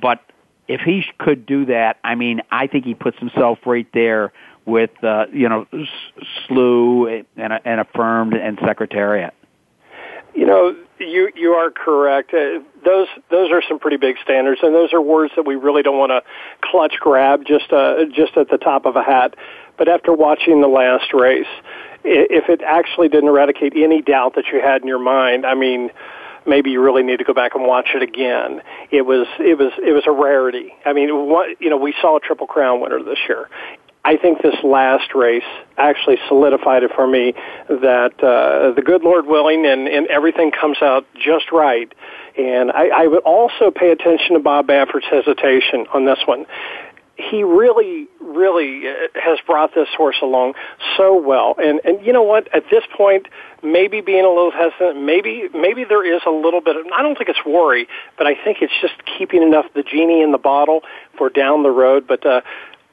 [0.00, 0.20] but
[0.66, 4.32] if he could do that, I mean, I think he puts himself right there
[4.66, 5.66] with uh, you know
[6.46, 9.34] Slew and, and affirmed and Secretariat.
[10.34, 12.32] You know, you you are correct.
[12.34, 15.82] Uh, those those are some pretty big standards, and those are words that we really
[15.82, 16.22] don't want to
[16.60, 19.36] clutch grab just uh, just at the top of a hat.
[19.76, 21.46] But after watching the last race,
[22.04, 25.90] if it actually didn't eradicate any doubt that you had in your mind, I mean,
[26.46, 28.60] maybe you really need to go back and watch it again.
[28.90, 30.74] It was it was it was a rarity.
[30.84, 33.48] I mean, what, you know, we saw a triple crown winner this year.
[34.06, 35.44] I think this last race
[35.78, 37.32] actually solidified it for me
[37.68, 41.90] that uh, the good Lord willing and, and everything comes out just right.
[42.36, 46.44] And I, I would also pay attention to Bob Baffert's hesitation on this one
[47.16, 50.54] he really, really uh, has brought this horse along
[50.96, 51.54] so well.
[51.58, 52.52] And and you know what?
[52.54, 53.26] At this point,
[53.62, 56.76] maybe being a little hesitant, maybe maybe there is a little bit.
[56.76, 60.22] Of, I don't think it's worry, but I think it's just keeping enough the genie
[60.22, 60.82] in the bottle
[61.16, 62.06] for down the road.
[62.08, 62.40] But uh,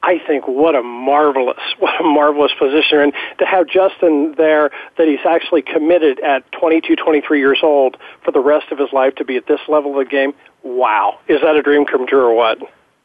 [0.02, 3.00] I think what a marvelous, what a marvelous position.
[3.00, 8.32] And to have Justin there, that he's actually committed at 22, 23 years old for
[8.32, 10.34] the rest of his life to be at this level of the game.
[10.62, 11.18] Wow.
[11.28, 12.58] Is that a dream come true or what?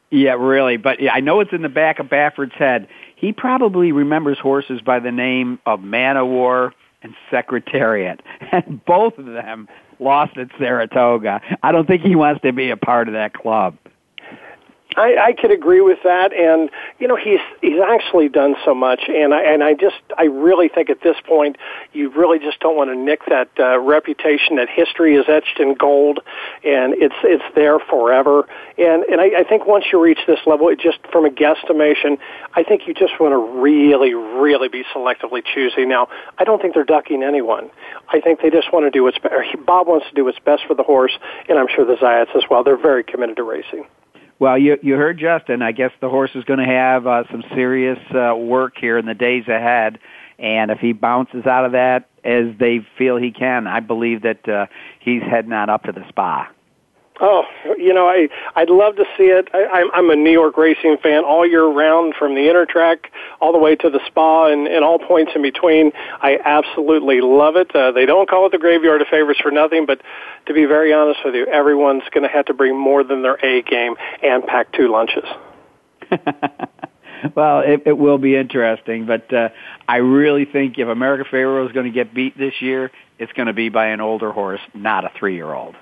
[0.09, 0.77] Yeah, really.
[0.77, 2.87] But yeah, I know it's in the back of Baffert's head.
[3.15, 8.21] He probably remembers horses by the name of Man War and Secretariat.
[8.51, 9.67] And both of them
[9.99, 11.41] lost at Saratoga.
[11.63, 13.75] I don't think he wants to be a part of that club.
[14.95, 19.01] I, I could agree with that, and you know he's he's actually done so much,
[19.07, 21.57] and I and I just I really think at this point
[21.93, 25.75] you really just don't want to nick that uh, reputation that history is etched in
[25.75, 26.19] gold,
[26.63, 30.69] and it's it's there forever, and and I, I think once you reach this level,
[30.69, 32.17] it just from a guesstimation,
[32.53, 35.85] I think you just want to really really be selectively choosy.
[35.85, 37.69] Now I don't think they're ducking anyone.
[38.09, 39.45] I think they just want to do what's better.
[39.65, 42.43] Bob wants to do what's best for the horse, and I'm sure the Zayats as
[42.49, 42.63] well.
[42.63, 43.85] They're very committed to racing.
[44.39, 45.61] Well, you you heard Justin.
[45.61, 49.05] I guess the horse is going to have uh, some serious uh, work here in
[49.05, 49.97] the days ahead,
[50.37, 54.47] and if he bounces out of that as they feel he can, I believe that
[54.47, 54.67] uh,
[54.99, 56.47] he's heading on up to the spa.
[57.19, 57.43] Oh,
[57.77, 59.49] you know, I I'd love to see it.
[59.53, 63.11] I, I'm I'm a New York racing fan all year round, from the inner track
[63.41, 65.91] all the way to the Spa and, and all points in between.
[66.21, 67.75] I absolutely love it.
[67.75, 70.01] Uh, they don't call it the graveyard of favorites for nothing, but
[70.45, 73.43] to be very honest with you, everyone's going to have to bring more than their
[73.43, 75.25] A game and pack two lunches.
[77.35, 79.49] well, it, it will be interesting, but uh,
[79.87, 83.47] I really think if American Pharoah is going to get beat this year, it's going
[83.47, 85.75] to be by an older horse, not a three-year-old.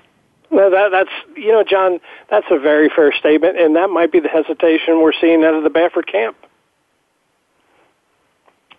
[0.50, 1.98] Well, that, that's you know, John,
[2.30, 5.64] that's a very fair statement, and that might be the hesitation we're seeing out of
[5.64, 6.36] the Baffert camp.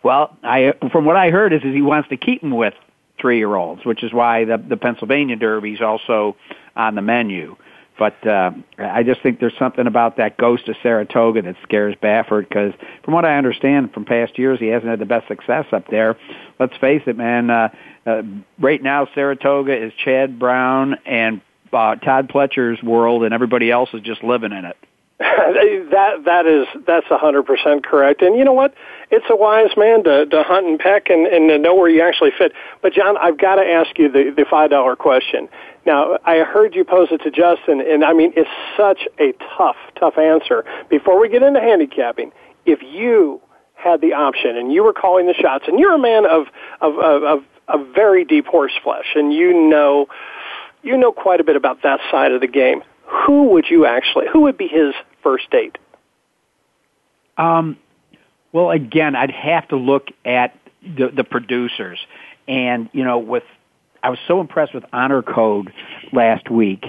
[0.03, 2.73] Well, I from what I heard is, is he wants to keep him with
[3.19, 6.35] three-year-olds, which is why the the Pennsylvania Derby is also
[6.75, 7.57] on the menu.
[7.99, 12.47] But uh, I just think there's something about that ghost of Saratoga that scares Baffert
[12.47, 15.87] because, from what I understand from past years, he hasn't had the best success up
[15.89, 16.15] there.
[16.59, 17.49] Let's face it, man.
[17.49, 17.69] Uh,
[18.05, 18.21] uh,
[18.59, 21.41] right now, Saratoga is Chad Brown and
[21.73, 24.77] uh, Todd Pletcher's world, and everybody else is just living in it.
[25.19, 28.21] that that is that's a hundred percent correct.
[28.21, 28.75] And you know what?
[29.09, 32.03] It's a wise man to, to hunt and peck and, and to know where you
[32.03, 32.51] actually fit.
[32.83, 35.49] But John, I've got to ask you the, the five dollar question.
[35.87, 39.77] Now, I heard you pose it to Justin, and I mean, it's such a tough,
[39.99, 40.65] tough answer.
[40.87, 42.31] Before we get into handicapping,
[42.67, 43.41] if you
[43.73, 46.45] had the option and you were calling the shots, and you're a man of
[46.79, 50.07] of of, of, of very deep horse flesh, and you know
[50.83, 52.83] you know quite a bit about that side of the game.
[53.25, 54.25] Who would you actually?
[54.31, 55.77] Who would be his first date?
[57.37, 57.77] Um,
[58.51, 61.99] well, again, I'd have to look at the, the producers,
[62.47, 63.43] and you know, with
[64.03, 65.71] I was so impressed with Honor Code
[66.11, 66.85] last week,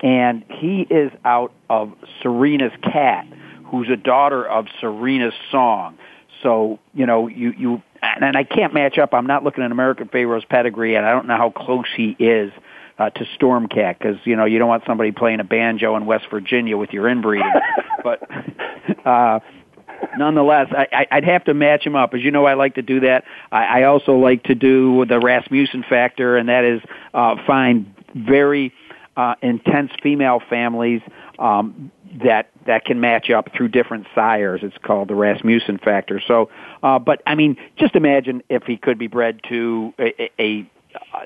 [0.00, 3.26] and he is out of Serena's cat,
[3.66, 5.98] who's a daughter of Serena's song.
[6.42, 9.14] So you know, you you and I can't match up.
[9.14, 12.52] I'm not looking at American Pharoah's pedigree, and I don't know how close he is
[12.98, 16.26] uh, to Stormcat because you know you don't want somebody playing a banjo in West
[16.30, 17.52] Virginia with your inbreeding.
[18.04, 18.22] but
[19.06, 19.40] uh,
[20.16, 22.14] nonetheless, I, I'd have to match him up.
[22.14, 23.24] As you know, I like to do that.
[23.52, 26.80] I, I also like to do the Rasmussen factor, and that is
[27.14, 28.72] uh, find very
[29.16, 31.02] uh, intense female families
[31.38, 31.90] um,
[32.24, 34.60] that that can match up through different sires.
[34.62, 36.20] It's called the Rasmussen factor.
[36.26, 36.50] So,
[36.82, 40.70] uh, but I mean, just imagine if he could be bred to a, a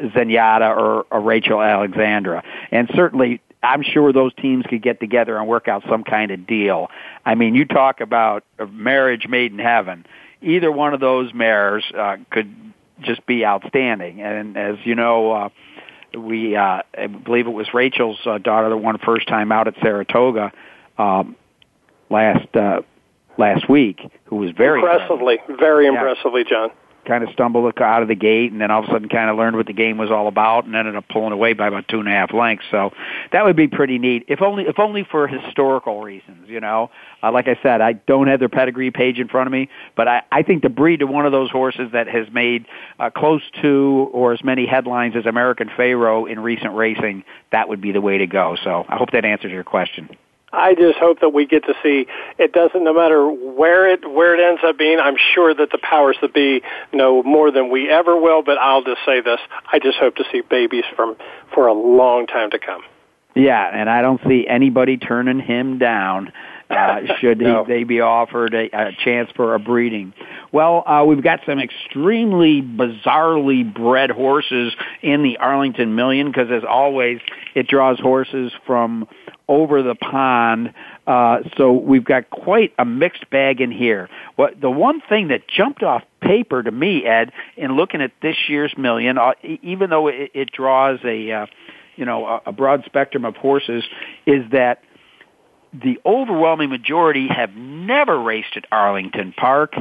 [0.03, 3.41] Zenyatta or a Rachel Alexandra, and certainly.
[3.63, 6.89] I'm sure those teams could get together and work out some kind of deal.
[7.27, 10.07] I mean, you talk about a marriage made in heaven.
[10.41, 12.55] Either one of those mares uh, could
[13.03, 14.23] just be outstanding.
[14.23, 15.49] And as you know, uh,
[16.17, 19.75] we uh, I believe it was Rachel's uh, daughter that won first time out at
[19.83, 20.53] Saratoga
[20.99, 21.37] um,
[22.09, 22.81] last uh,
[23.37, 25.93] last week, who was very impressively, very yeah.
[25.93, 26.71] impressively, John
[27.07, 29.37] kind of stumbled out of the gate and then all of a sudden kind of
[29.37, 31.99] learned what the game was all about and ended up pulling away by about two
[31.99, 32.65] and a half lengths.
[32.71, 32.91] So
[33.33, 36.49] that would be pretty neat, if only if only for historical reasons.
[36.49, 36.91] You know,
[37.23, 40.09] uh, like I said, I don't have their pedigree page in front of me, but
[40.09, 42.67] I, I think to breed to one of those horses that has made
[42.99, 47.81] uh, close to or as many headlines as American Pharoah in recent racing, that would
[47.81, 48.57] be the way to go.
[48.63, 50.09] So I hope that answers your question.
[50.53, 52.07] I just hope that we get to see
[52.39, 55.79] it doesn't no matter where it where it ends up being, I'm sure that the
[55.79, 59.39] powers that be know more than we ever will, but I'll just say this.
[59.73, 61.17] I just hope to see babies from
[61.55, 62.83] for a long time to come.
[63.37, 66.33] Yeah, and I don't see anybody turning him down.
[66.71, 67.65] Uh, should no.
[67.65, 70.13] he, they be offered a, a chance for a breeding?
[70.53, 76.63] Well, uh, we've got some extremely bizarrely bred horses in the Arlington Million because, as
[76.69, 77.21] always,
[77.55, 79.09] it draws horses from
[79.49, 80.73] over the pond.
[81.07, 84.09] Uh, so we've got quite a mixed bag in here.
[84.37, 88.37] What the one thing that jumped off paper to me, Ed, in looking at this
[88.49, 91.47] year's million, uh, even though it, it draws a uh,
[91.97, 93.85] you know a, a broad spectrum of horses,
[94.25, 94.83] is that
[95.73, 99.75] the overwhelming majority have never raced at Arlington Park.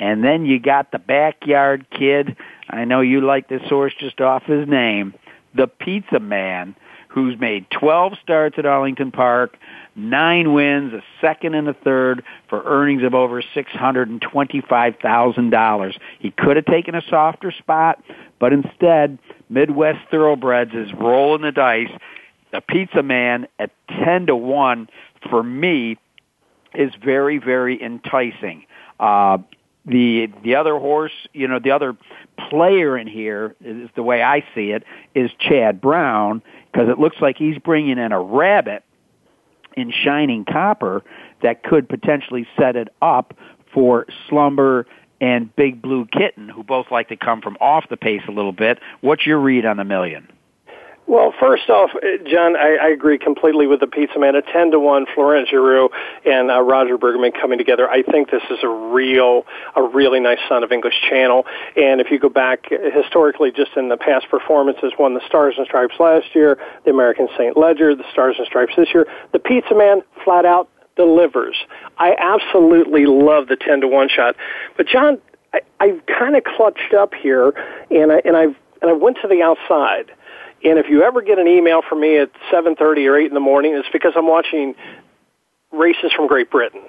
[0.00, 2.36] And then you got the backyard kid.
[2.70, 5.14] I know you like this horse just off his name,
[5.54, 6.76] the Pizza Man
[7.08, 9.56] who's made 12 starts at Arlington Park,
[9.96, 15.98] nine wins, a second and a third for earnings of over $625,000.
[16.20, 18.00] He could have taken a softer spot,
[18.38, 19.18] but instead,
[19.48, 21.90] Midwest Thoroughbreds is rolling the dice.
[22.52, 23.72] The Pizza Man at
[24.04, 24.88] 10 to 1
[25.28, 25.96] for me
[26.74, 28.64] is very, very enticing.
[29.00, 29.38] Uh,
[29.84, 31.96] the the other horse, you know, the other
[32.50, 37.16] player in here is the way I see it is Chad Brown because it looks
[37.20, 38.84] like he's bringing in a rabbit
[39.76, 41.02] in shining copper
[41.42, 43.34] that could potentially set it up
[43.72, 44.86] for Slumber
[45.20, 48.52] and Big Blue Kitten, who both like to come from off the pace a little
[48.52, 48.78] bit.
[49.00, 50.28] What's your read on the million?
[51.08, 54.36] Well, first off, uh, John, I, I agree completely with the Pizza Man.
[54.36, 55.88] A ten to one, Florent Geroux
[56.26, 57.88] and uh, Roger Brueggemann coming together.
[57.88, 61.46] I think this is a real, a really nice son of English Channel.
[61.76, 65.66] And if you go back historically, just in the past performances, won the Stars and
[65.66, 69.06] Stripes last year, the American Saint Leger, the Stars and Stripes this year.
[69.32, 71.56] The Pizza Man, flat out delivers.
[71.96, 74.36] I absolutely love the ten to one shot.
[74.76, 75.22] But John,
[75.54, 77.54] I, I've kind of clutched up here,
[77.90, 80.12] and I and I've and I went to the outside
[80.64, 83.40] and if you ever get an email from me at 7:30 or 8 in the
[83.40, 84.74] morning, it's because I'm watching
[85.72, 86.82] races from Great Britain,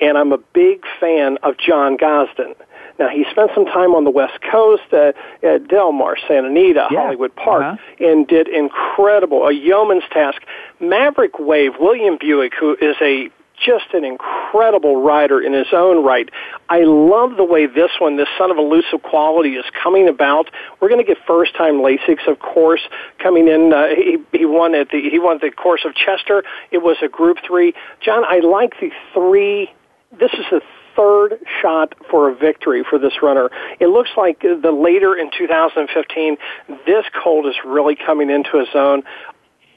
[0.00, 2.54] and I'm a big fan of John Gosden.
[2.98, 5.12] Now he spent some time on the West Coast uh,
[5.42, 7.02] at Del Mar, Santa Anita, yeah.
[7.02, 8.06] Hollywood Park, uh-huh.
[8.06, 10.42] and did incredible a yeoman's task.
[10.80, 16.28] Maverick Wave, William Buick, who is a just an incredible rider in his own right.
[16.68, 20.50] I love the way this one, this son of elusive quality, is coming about.
[20.80, 22.82] We're going to get first time Lasix, of course,
[23.18, 23.72] coming in.
[23.72, 26.44] Uh, he, he won at the he won the course of Chester.
[26.70, 27.74] It was a Group Three.
[28.00, 29.70] John, I like the three.
[30.18, 30.60] This is the
[30.96, 33.50] third shot for a victory for this runner.
[33.80, 36.36] It looks like the later in 2015,
[36.86, 39.02] this colt is really coming into his own.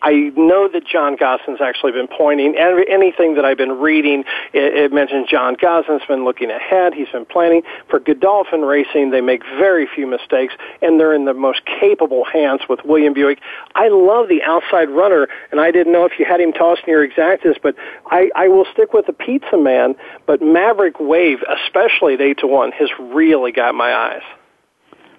[0.01, 4.23] I know that John Gosden's actually been pointing, and anything that I've been reading,
[4.53, 6.93] it, it mentions John Gosden's been looking ahead.
[6.93, 7.63] He's been planning.
[7.89, 12.61] For Godolphin Racing, they make very few mistakes, and they're in the most capable hands
[12.69, 13.39] with William Buick.
[13.75, 16.91] I love the outside runner, and I didn't know if you had him tossed in
[16.91, 17.75] your exactas, but
[18.07, 19.95] I, I will stick with the Pizza Man,
[20.25, 24.23] but Maverick Wave, especially at 8 to 1, has really got my eyes.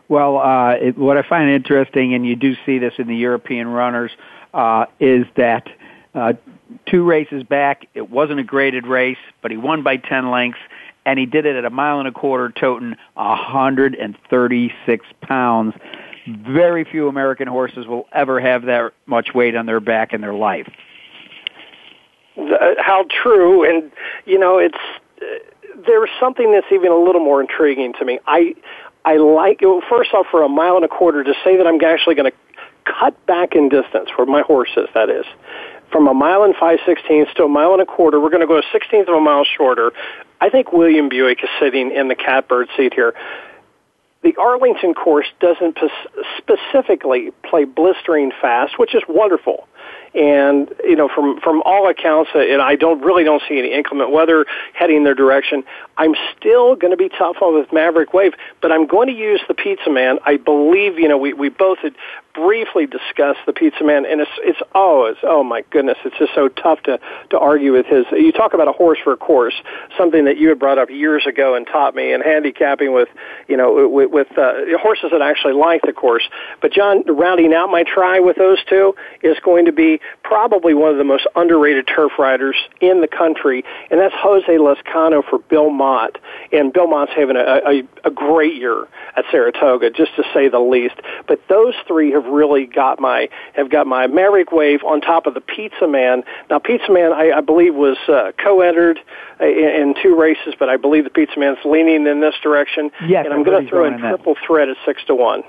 [0.08, 3.68] Well, uh, it, what I find interesting, and you do see this in the European
[3.68, 4.10] runners,
[4.54, 5.68] uh, is that
[6.14, 6.32] uh,
[6.86, 10.60] two races back, it wasn't a graded race, but he won by 10 lengths,
[11.04, 15.74] and he did it at a mile and a quarter, toting 136 pounds.
[16.26, 20.34] Very few American horses will ever have that much weight on their back in their
[20.34, 20.68] life.
[22.36, 23.90] How true, and
[24.24, 24.78] you know, it's
[25.20, 25.24] uh,
[25.86, 28.20] there's something that's even a little more intriguing to me.
[28.26, 28.54] I
[29.04, 32.14] I like first off for a mile and a quarter to say that I'm actually
[32.14, 32.36] going to
[32.98, 35.26] cut back in distance for my horses, that is.
[35.92, 38.20] from a mile and five sixteenths to a mile and a quarter.
[38.20, 39.92] We're going to go a sixteenth of a mile shorter.
[40.40, 43.14] I think William Buick is sitting in the catbird seat here.
[44.22, 45.78] The Arlington course doesn't
[46.38, 49.68] specifically play blistering fast, which is wonderful
[50.14, 53.72] and you know from from all accounts uh, and I don't really don't see any
[53.72, 55.64] inclement weather heading their direction
[55.98, 58.32] I'm still going to be tough on this Maverick Wave
[58.62, 61.78] but I'm going to use the Pizza Man I believe you know we we both
[61.78, 61.94] had
[62.34, 66.48] briefly discussed the Pizza Man and it's it's it's oh my goodness it's just so
[66.48, 66.98] tough to
[67.30, 69.54] to argue with his you talk about a horse for a course
[69.96, 73.08] something that you had brought up years ago and taught me and handicapping with
[73.48, 76.28] you know with, with uh, horses that actually like the course
[76.60, 80.90] but John rounding out my try with those two is going to be probably one
[80.90, 85.70] of the most underrated turf riders in the country, and that's Jose Lezcano for Bill
[85.70, 86.18] Mott.
[86.52, 90.60] And Bill Mott's having a, a, a great year at Saratoga, just to say the
[90.60, 90.96] least.
[91.26, 95.34] But those three have really got my have got my Maverick Wave on top of
[95.34, 96.22] the Pizza Man.
[96.50, 99.00] Now, Pizza Man, I, I believe, was uh, co-entered
[99.40, 102.90] in, in two races, but I believe the Pizza Man's leaning in this direction.
[103.06, 105.42] Yes, and I'm going to throw in Triple Threat at six to one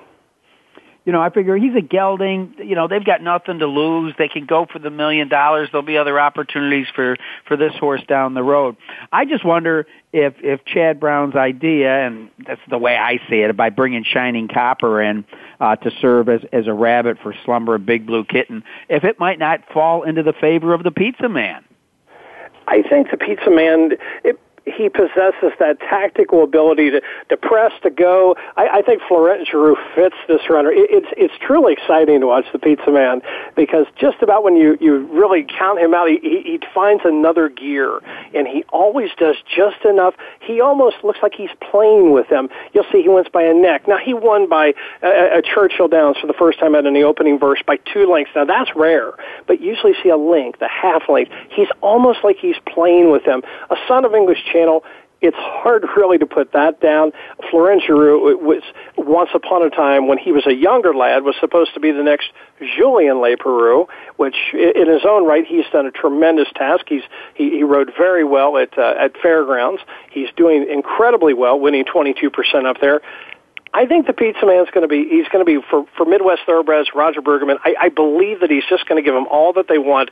[1.10, 2.54] you know, I figure he's a gelding.
[2.60, 4.14] You know, they've got nothing to lose.
[4.20, 5.68] They can go for the million dollars.
[5.72, 8.78] There'll be other opportunities for for this horse down the road.
[9.12, 13.58] I just wonder if if Chad Brown's idea, and that's the way I see it,
[13.58, 15.26] by bringing Shining Copper in
[15.60, 19.40] uh, to serve as as a rabbit for Slumber Big Blue Kitten, if it might
[19.40, 21.66] not fall into the favor of the Pizza Man.
[22.68, 23.94] I think the Pizza Man.
[24.24, 24.40] It,
[24.76, 28.36] he possesses that tactical ability to, to press, to go.
[28.58, 30.72] I, I think Florent Geroux fits this runner.
[30.72, 33.22] It, it's it's truly exciting to watch the Pizza Man
[33.56, 37.50] because just about when you you really count him out, he, he, he finds another
[37.50, 38.00] gear,
[38.34, 40.16] and he always does just enough.
[40.42, 42.50] He almost looks like he's playing with them.
[42.74, 43.88] You'll see he wins by a neck.
[43.88, 47.04] Now he won by a, a Churchill Downs for the first time out in the
[47.04, 48.32] opening verse by two lengths.
[48.36, 49.14] Now that's rare,
[49.48, 51.32] but usually see a length, a half length.
[51.50, 53.42] He's almost like he's playing with them.
[53.70, 54.84] A son of English channel.
[55.22, 57.12] It's hard really to put that down.
[57.52, 58.64] Florent Geroux was
[58.98, 62.04] once upon a time when he was a younger lad was supposed to be the
[62.04, 62.32] next
[62.78, 66.86] Julien Leparoux, which in his own right he's done a tremendous task.
[66.88, 67.04] He's
[67.36, 69.82] he, he rode very well at uh, at fairgrounds.
[70.10, 73.02] He's doing incredibly well, winning 22% up there.
[73.74, 76.42] I think the pizza man's going to be he's going to be for for Midwest
[76.46, 76.90] Thoroughbreds.
[76.96, 77.58] Roger Brueggemann.
[77.64, 80.10] I, I believe that he's just going to give them all that they want.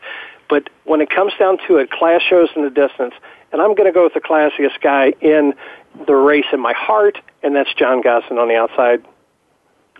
[0.49, 3.13] But when it comes down to it, class shows in the distance
[3.51, 5.53] and I'm going to go with the classiest guy in
[6.05, 9.05] the race in my heart, and that's John Gosden on the outside.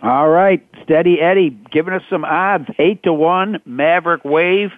[0.02, 4.70] All right, Steady Eddie, giving us some odds: eight to one, Maverick Wave.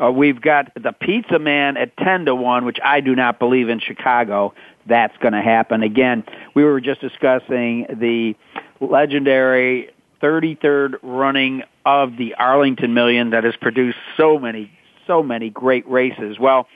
[0.00, 3.68] Uh, we've got the Pizza Man at ten to one, which I do not believe
[3.68, 4.54] in Chicago.
[4.88, 6.24] That's going to happen again.
[6.54, 8.34] We were just discussing the
[8.80, 9.90] legendary
[10.22, 14.70] 33rd running of the Arlington Million that has produced so many,
[15.06, 16.38] so many great races.
[16.38, 16.66] Well,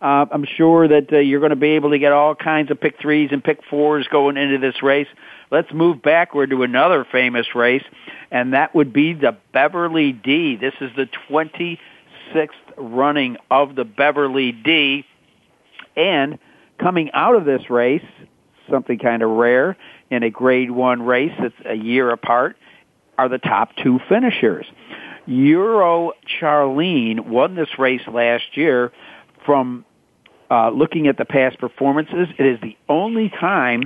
[0.00, 2.80] uh, I'm sure that uh, you're going to be able to get all kinds of
[2.80, 5.06] pick threes and pick fours going into this race.
[5.50, 7.84] Let's move backward to another famous race,
[8.30, 10.56] and that would be the Beverly D.
[10.56, 11.78] This is the 26th
[12.76, 15.04] running of the Beverly D.
[15.94, 16.38] And
[16.82, 18.04] coming out of this race,
[18.70, 19.76] something kind of rare
[20.10, 22.56] in a grade one race that's a year apart,
[23.18, 24.66] are the top two finishers.
[25.26, 28.92] Euro Charline won this race last year
[29.46, 29.84] from
[30.50, 33.84] uh, looking at the past performances, it is the only time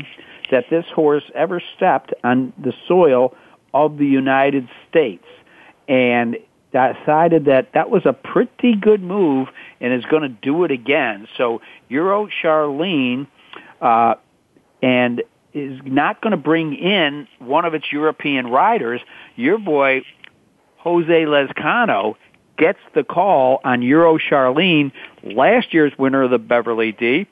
[0.50, 3.34] that this horse ever stepped on the soil
[3.72, 5.24] of the United States.
[5.86, 6.36] And
[6.76, 9.48] decided that that was a pretty good move
[9.80, 11.28] and is going to do it again.
[11.36, 13.26] So Euro Charline,
[13.80, 14.14] uh,
[14.82, 15.22] and
[15.54, 19.00] is not going to bring in one of its European riders.
[19.36, 20.02] Your boy
[20.78, 22.14] Jose Lezcano
[22.58, 27.26] gets the call on Euro Charline, last year's winner of the Beverly D.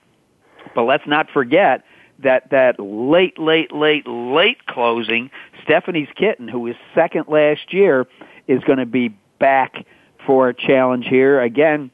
[0.75, 1.85] But let's not forget
[2.23, 5.31] that that late, late, late, late closing,
[5.63, 8.07] Stephanie's Kitten, who was second last year,
[8.49, 9.87] is going to be back
[10.27, 11.41] for a challenge here.
[11.41, 11.91] Again,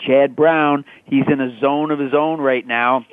[0.00, 3.06] Chad Brown, he's in a zone of his own right now.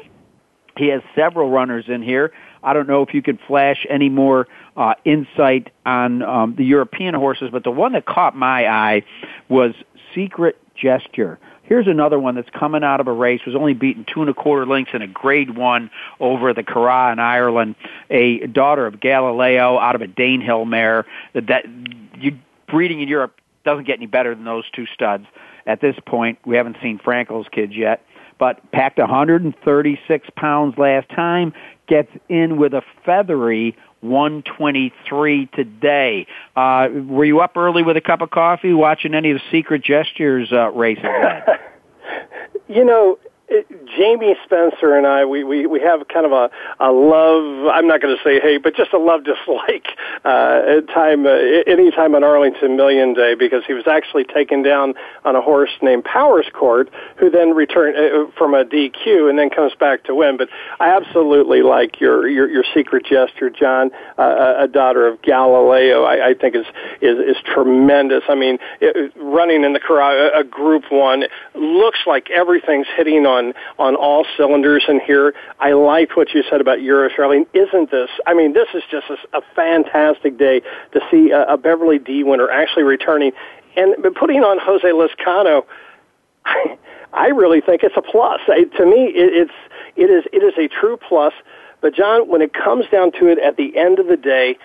[0.78, 2.32] He has several runners in here.
[2.64, 7.16] I don't know if you could flash any more uh, insight on um, the European
[7.16, 9.04] horses, but the one that caught my eye
[9.50, 9.74] was
[10.14, 11.40] Secret Gesture.
[11.64, 14.34] Here's another one that's coming out of a race, was only beaten two and a
[14.34, 15.90] quarter lengths in a grade one
[16.20, 17.76] over the Curragh in Ireland,
[18.10, 21.06] a daughter of Galileo out of a Danehill mare.
[21.34, 21.66] That
[22.18, 22.38] you
[22.68, 25.26] breeding in Europe doesn't get any better than those two studs.
[25.66, 28.02] At this point, we haven't seen Frankel's kids yet.
[28.40, 31.54] but packed 136 pounds last time,
[31.88, 36.28] gets in with a feathery 123 today.
[36.56, 39.84] Uh, were you up early with a cup of coffee watching any of the Secret
[39.84, 41.04] Gestures uh, races?
[42.70, 43.18] you know,
[43.98, 46.50] Jamie Spencer and I, we, we, we have kind of a,
[46.82, 49.88] a love, I'm not going to say hate, but just a love dislike
[50.26, 54.96] uh, time, uh, any time on Arlington Million Day because he was actually taken down
[55.24, 59.50] on a horse named Powers Court who then returned uh, from a DQ and then
[59.50, 60.36] comes back to win.
[60.36, 60.50] But
[60.82, 66.30] I absolutely like your, your, your secret gesture, John, uh, a daughter of Galileo, I,
[66.30, 66.66] I think is,
[67.02, 68.24] is, is tremendous.
[68.28, 69.80] I mean, it, running in the
[70.36, 71.24] a group one
[71.56, 75.34] looks like everything's hitting on on on all cylinders in here.
[75.60, 77.46] I like what you said about Euro Charline.
[77.54, 78.10] Isn't this?
[78.26, 80.62] I mean, this is just a, a fantastic day
[80.94, 83.32] to see a, a Beverly D winner actually returning
[83.76, 85.66] and putting on Jose Lezcano.
[86.46, 86.78] I,
[87.14, 88.42] I really think it's a plus.
[88.48, 89.52] I, to me, it, it's
[89.96, 91.34] it is it is a true plus.
[91.80, 94.58] But John, when it comes down to it, at the end of the day,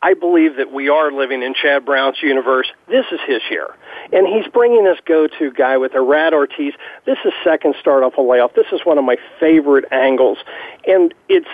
[0.00, 2.68] I believe that we are living in Chad Brown's universe.
[2.86, 3.74] This is his year.
[4.12, 6.74] And he's bringing this go-to guy with Irad Ortiz.
[7.04, 8.54] This is second start off a layoff.
[8.54, 10.38] This is one of my favorite angles.
[10.86, 11.48] And it's,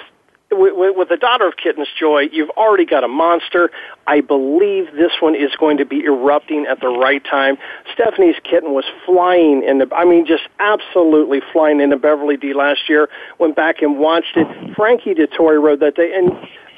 [0.52, 3.70] with, the daughter of Kitten's Joy, you've already got a monster.
[4.06, 7.56] I believe this one is going to be erupting at the right time.
[7.94, 12.90] Stephanie's Kitten was flying in the, I mean, just absolutely flying into Beverly D last
[12.90, 13.08] year.
[13.38, 14.46] Went back and watched it.
[14.76, 16.30] Frankie Dettori rode that day, and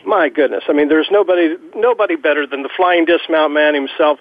[0.06, 4.18] my goodness, I mean, there's nobody nobody better than the flying dismount man himself.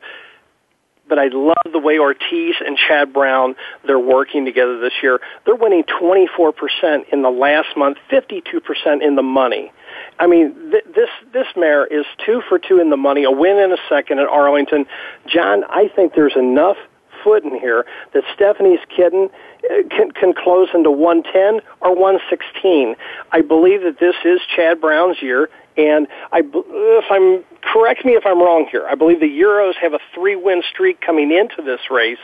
[1.08, 3.56] But I love the way Ortiz and Chad Brown
[3.86, 5.20] they're working together this year.
[5.46, 9.72] They're winning 24% in the last month, 52% in the money.
[10.18, 13.58] I mean, th- this this mare is two for two in the money, a win
[13.58, 14.88] in a second at Arlington.
[15.28, 16.78] John, I think there's enough
[17.24, 22.96] foot in here that Stephanie's kitten uh, can, can close into 110 or 116.
[23.32, 25.50] I believe that this is Chad Brown's year.
[25.78, 29.94] And I, if I'm correct me if I'm wrong here, I believe the Euros have
[29.94, 32.18] a three-win streak coming into this race,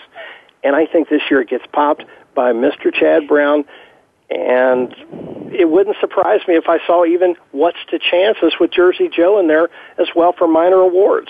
[0.64, 2.93] and I think this year it gets popped by Mr.
[2.93, 3.66] Chad Brown.
[4.30, 4.95] And
[5.52, 9.47] it wouldn't surprise me if I saw even what's the chances with Jersey Joe in
[9.47, 11.28] there as well for minor awards.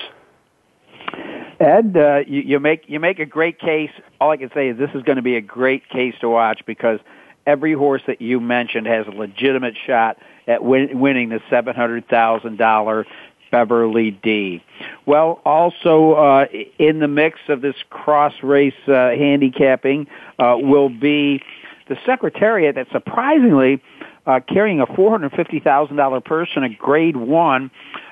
[1.59, 3.89] Ed, uh, you, you make you make a great case.
[4.19, 6.61] All I can say is this is going to be a great case to watch
[6.65, 6.99] because
[7.45, 10.17] every horse that you mentioned has a legitimate shot
[10.47, 13.05] at win- winning the seven hundred thousand dollar
[13.51, 14.63] Beverly D.
[15.05, 16.45] Well, also uh,
[16.79, 20.07] in the mix of this cross race uh, handicapping
[20.39, 21.41] uh, will be
[21.89, 23.81] the Secretariat that surprisingly
[24.25, 27.71] uh, carrying a four hundred fifty thousand dollar purse in a Grade One.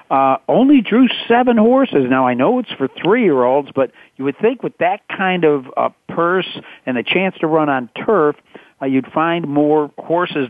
[0.10, 2.08] Uh, only drew seven horses.
[2.10, 5.90] Now I know it's for three-year-olds, but you would think with that kind of uh,
[6.08, 6.48] purse
[6.88, 8.36] and the chance to run on turf,
[8.82, 10.48] uh, you'd find more horses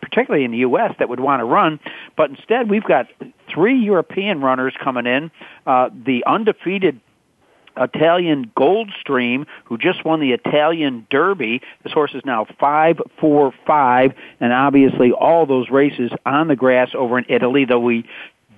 [0.00, 1.80] particularly in the U.S., that would want to run.
[2.16, 3.06] But instead, we've got
[3.52, 5.30] three European runners coming in.
[5.66, 7.00] Uh, the undefeated
[7.76, 11.62] Italian Goldstream, who just won the Italian Derby.
[11.84, 16.90] This horse is now five four five, and obviously all those races on the grass
[16.94, 17.64] over in Italy.
[17.64, 18.04] Though we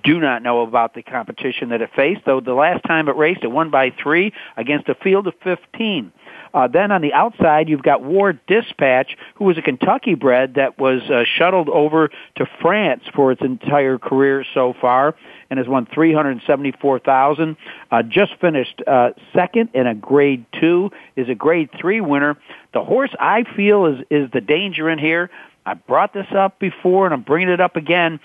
[0.03, 2.23] do not know about the competition that it faced.
[2.25, 6.13] Though the last time it raced, it won by three against a field of fifteen.
[6.53, 10.79] Uh, then on the outside, you've got War Dispatch, who was a Kentucky bred that
[10.79, 15.15] was uh, shuttled over to France for its entire career so far
[15.51, 17.57] and has won 374,000.
[17.91, 22.37] Uh, just finished uh, second in a grade two, is a grade three winner.
[22.73, 25.31] The horse I feel is, is the danger in here.
[25.67, 28.21] I brought this up before and I'm bringing it up again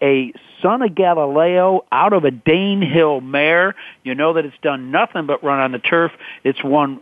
[0.00, 3.74] a son of Galileo out of a Danehill mare.
[4.04, 6.12] You know that it's done nothing but run on the turf.
[6.44, 7.00] It's won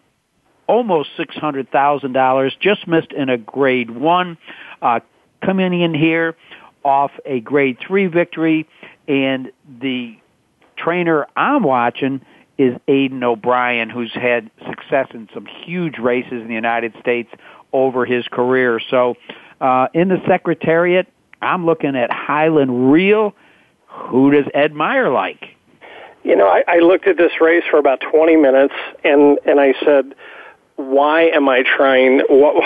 [0.66, 4.36] almost $600,000, just missed in a grade one,
[4.82, 5.00] uh,
[5.42, 6.36] coming in here
[6.84, 8.68] off a grade three victory,
[9.08, 9.50] and
[9.80, 10.16] the
[10.76, 12.20] trainer I'm watching
[12.58, 17.30] is Aidan O'Brien, who's had success in some huge races in the United States
[17.72, 18.80] over his career.
[18.90, 19.16] So,
[19.60, 21.06] uh, in the Secretariat,
[21.42, 23.34] I'm looking at Highland Reel.
[23.86, 25.56] Who does Ed Meyer like?
[26.24, 29.74] You know, I, I looked at this race for about 20 minutes, and and I
[29.84, 30.14] said,
[30.76, 32.20] why am I trying?
[32.28, 32.62] What,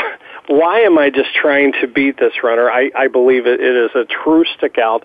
[0.48, 2.70] why am I just trying to beat this runner?
[2.70, 5.04] I, I believe it, it is a true stick out,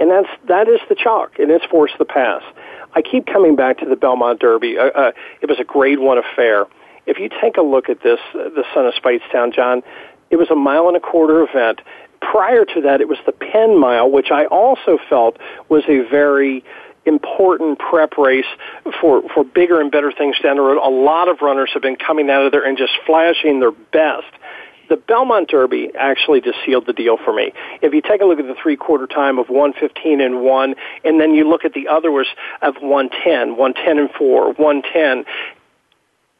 [0.00, 2.42] and that's that is the chalk, and it's force the pass.
[2.94, 4.78] I keep coming back to the Belmont Derby.
[4.78, 6.66] Uh, uh, it was a Grade One affair.
[7.06, 9.82] If you take a look at this, uh, the Son of Speightstown, John,
[10.30, 11.82] it was a mile and a quarter event.
[12.20, 15.36] Prior to that, it was the Penn Mile, which I also felt
[15.68, 16.64] was a very
[17.06, 18.46] important prep race
[19.00, 20.78] for, for bigger and better things down the road.
[20.84, 24.26] A lot of runners have been coming out of there and just flashing their best.
[24.88, 27.52] The Belmont Derby actually just sealed the deal for me.
[27.82, 31.20] If you take a look at the three quarter time of 115 and 1, and
[31.20, 32.28] then you look at the others
[32.62, 35.24] of 110, 110 and 4, 110,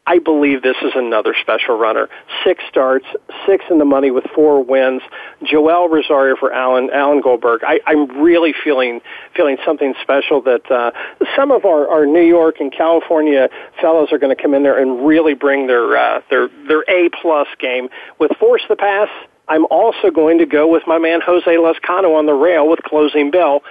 [0.08, 2.08] I believe this is another special runner.
[2.44, 3.06] Six starts,
[3.44, 5.02] six in the money with four wins.
[5.42, 7.62] Joel Rosario for Alan Alan Goldberg.
[7.64, 9.00] I, I'm really feeling
[9.34, 10.92] feeling something special that uh,
[11.34, 13.48] some of our, our New York and California
[13.80, 17.10] fellows are going to come in there and really bring their uh, their their A
[17.20, 17.88] plus game
[18.20, 19.08] with Force the Pass.
[19.48, 23.30] I'm also going to go with my man Jose Lezcano on the rail with closing
[23.30, 23.62] bell.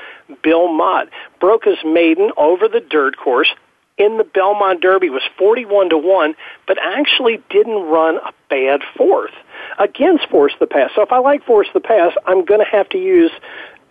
[0.42, 1.08] Bill Mott
[1.40, 3.54] broke his maiden over the dirt course
[3.98, 6.36] in the Belmont Derby was 41 to 1,
[6.68, 9.34] but actually didn't run a bad fourth
[9.80, 10.92] against Force the Pass.
[10.96, 13.32] So if I like Force the Pass, I'm going to have to use,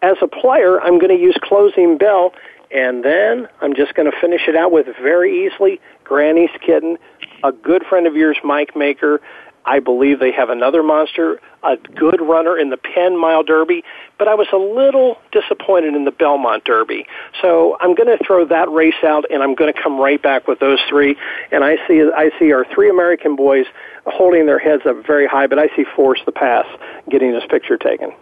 [0.03, 2.35] as a player, I'm going to use Closing Bell,
[2.71, 6.99] and then I'm just going to finish it out with very easily Granny's Kitten,
[7.43, 9.21] a good friend of yours, Mike Maker,
[9.67, 13.83] I believe they have another monster, a good runner in the Penn Mile Derby,
[14.19, 17.07] but I was a little disappointed in the Belmont Derby.
[17.41, 20.47] So I'm going to throw that race out, and I'm going to come right back
[20.47, 21.17] with those three.
[21.51, 23.67] And I see I see our three American boys
[24.07, 26.67] holding their heads up very high, but I see Force the Pass
[27.11, 28.13] getting his picture taken.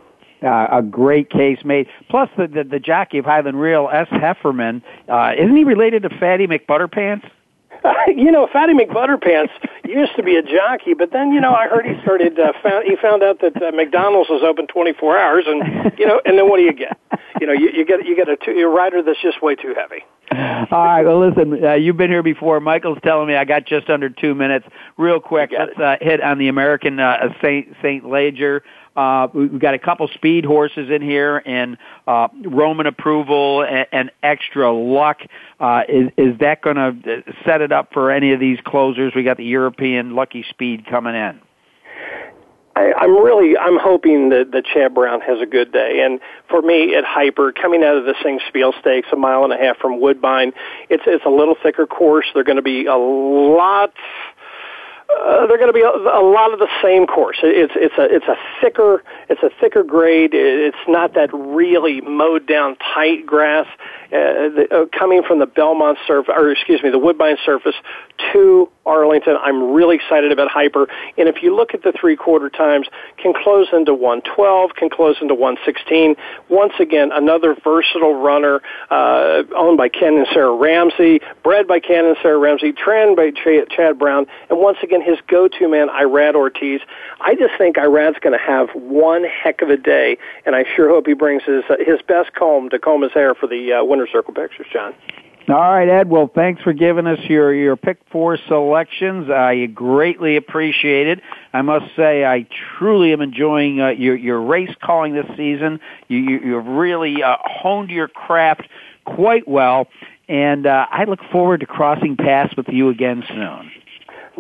[0.42, 1.86] Uh, a great case made.
[2.08, 4.08] Plus, the, the the jockey of Highland Reel, S.
[4.10, 7.28] Heffernan, uh, isn't he related to Fatty McButterpants?
[8.16, 9.50] you know, Fatty McButterpants
[9.84, 12.38] used to be a jockey, but then you know I heard he started.
[12.38, 16.20] Uh, found, he found out that uh, McDonald's was open 24 hours, and you know,
[16.24, 16.98] and then what do you get?
[17.40, 19.74] You know, you, you get you get a, two, a rider that's just way too
[19.76, 20.04] heavy.
[20.30, 21.02] All right.
[21.02, 22.58] Well, listen, uh, you've been here before.
[22.60, 24.66] Michael's telling me I got just under two minutes.
[24.96, 28.62] Real quick, let's uh, hit on the American uh, Saint Saint Leger.
[28.96, 34.10] Uh, we've got a couple speed horses in here and uh, Roman approval and, and
[34.22, 35.20] extra luck.
[35.58, 39.12] Uh, is, is that going to set it up for any of these closers?
[39.14, 41.40] We got the European Lucky Speed coming in.
[42.74, 46.02] I, I'm really I'm hoping that that Chad Brown has a good day.
[46.04, 49.52] And for me, at Hyper, coming out of the Sing Spiel Stakes, a mile and
[49.52, 50.52] a half from Woodbine,
[50.88, 52.26] it's it's a little thicker course.
[52.32, 53.92] They're going to be a lot
[55.20, 57.38] uh, they're going to be a, a lot of the same course.
[57.42, 60.30] It's it's a it's a thicker it's a thicker grade.
[60.32, 63.66] It's not that really mowed down tight grass.
[64.12, 67.74] Uh, the, uh, coming from the Belmont surface, or excuse me, the Woodbine surface
[68.30, 69.38] to Arlington.
[69.40, 70.86] I'm really excited about Hyper.
[71.16, 75.16] And if you look at the three quarter times, can close into 112, can close
[75.22, 76.16] into 116.
[76.50, 78.60] Once again, another versatile runner,
[78.90, 83.30] uh, owned by Ken and Sarah Ramsey, bred by Ken and Sarah Ramsey, trained by
[83.30, 86.80] Ch- Chad Brown, and once again, his go-to man, Irad Ortiz.
[87.20, 90.88] I just think Irad's going to have one heck of a day, and I sure
[90.88, 93.84] hope he brings his, uh, his best comb to comb his hair for the uh,
[93.84, 94.94] winner's circle pictures, John.
[95.48, 96.08] All right, Ed.
[96.08, 99.28] Well, thanks for giving us your your pick four selections.
[99.28, 101.20] I greatly appreciate it.
[101.52, 102.46] I must say, I
[102.78, 105.80] truly am enjoying uh, your your race calling this season.
[106.06, 108.68] You, you you've really uh, honed your craft
[109.04, 109.88] quite well,
[110.28, 113.72] and uh, I look forward to crossing paths with you again soon.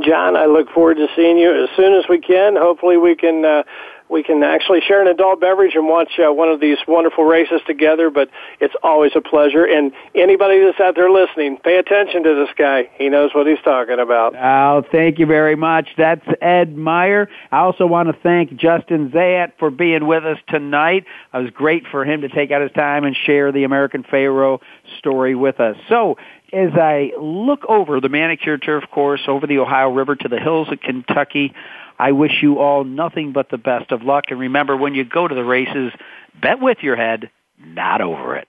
[0.00, 2.56] John, I look forward to seeing you as soon as we can.
[2.56, 3.62] Hopefully, we can uh,
[4.12, 7.60] we can actually share an adult beverage and watch uh, one of these wonderful races
[7.66, 8.10] together.
[8.10, 8.28] But
[8.60, 9.64] it's always a pleasure.
[9.64, 12.90] And anybody that's out there listening, pay attention to this guy.
[12.98, 14.34] He knows what he's talking about.
[14.36, 15.88] Oh, thank you very much.
[15.96, 17.28] That's Ed Meyer.
[17.50, 21.06] I also want to thank Justin Zayat for being with us tonight.
[21.32, 24.58] It was great for him to take out his time and share the American Pharoah
[24.98, 25.76] story with us.
[25.88, 26.18] So,
[26.52, 30.68] as I look over the manicure turf course over the Ohio River to the hills
[30.70, 31.54] of Kentucky,
[31.98, 34.24] I wish you all nothing but the best of luck.
[34.28, 35.92] And remember, when you go to the races,
[36.40, 38.48] bet with your head, not over it.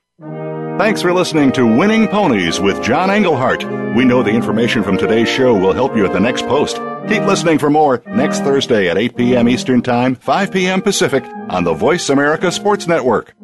[0.80, 3.64] Thanks for listening to Winning Ponies with John Englehart.
[3.96, 6.78] We know the information from today's show will help you at the next post.
[7.08, 9.50] Keep listening for more next Thursday at 8 p.m.
[9.50, 10.82] Eastern Time, 5 p.m.
[10.82, 13.36] Pacific on the Voice America Sports Network.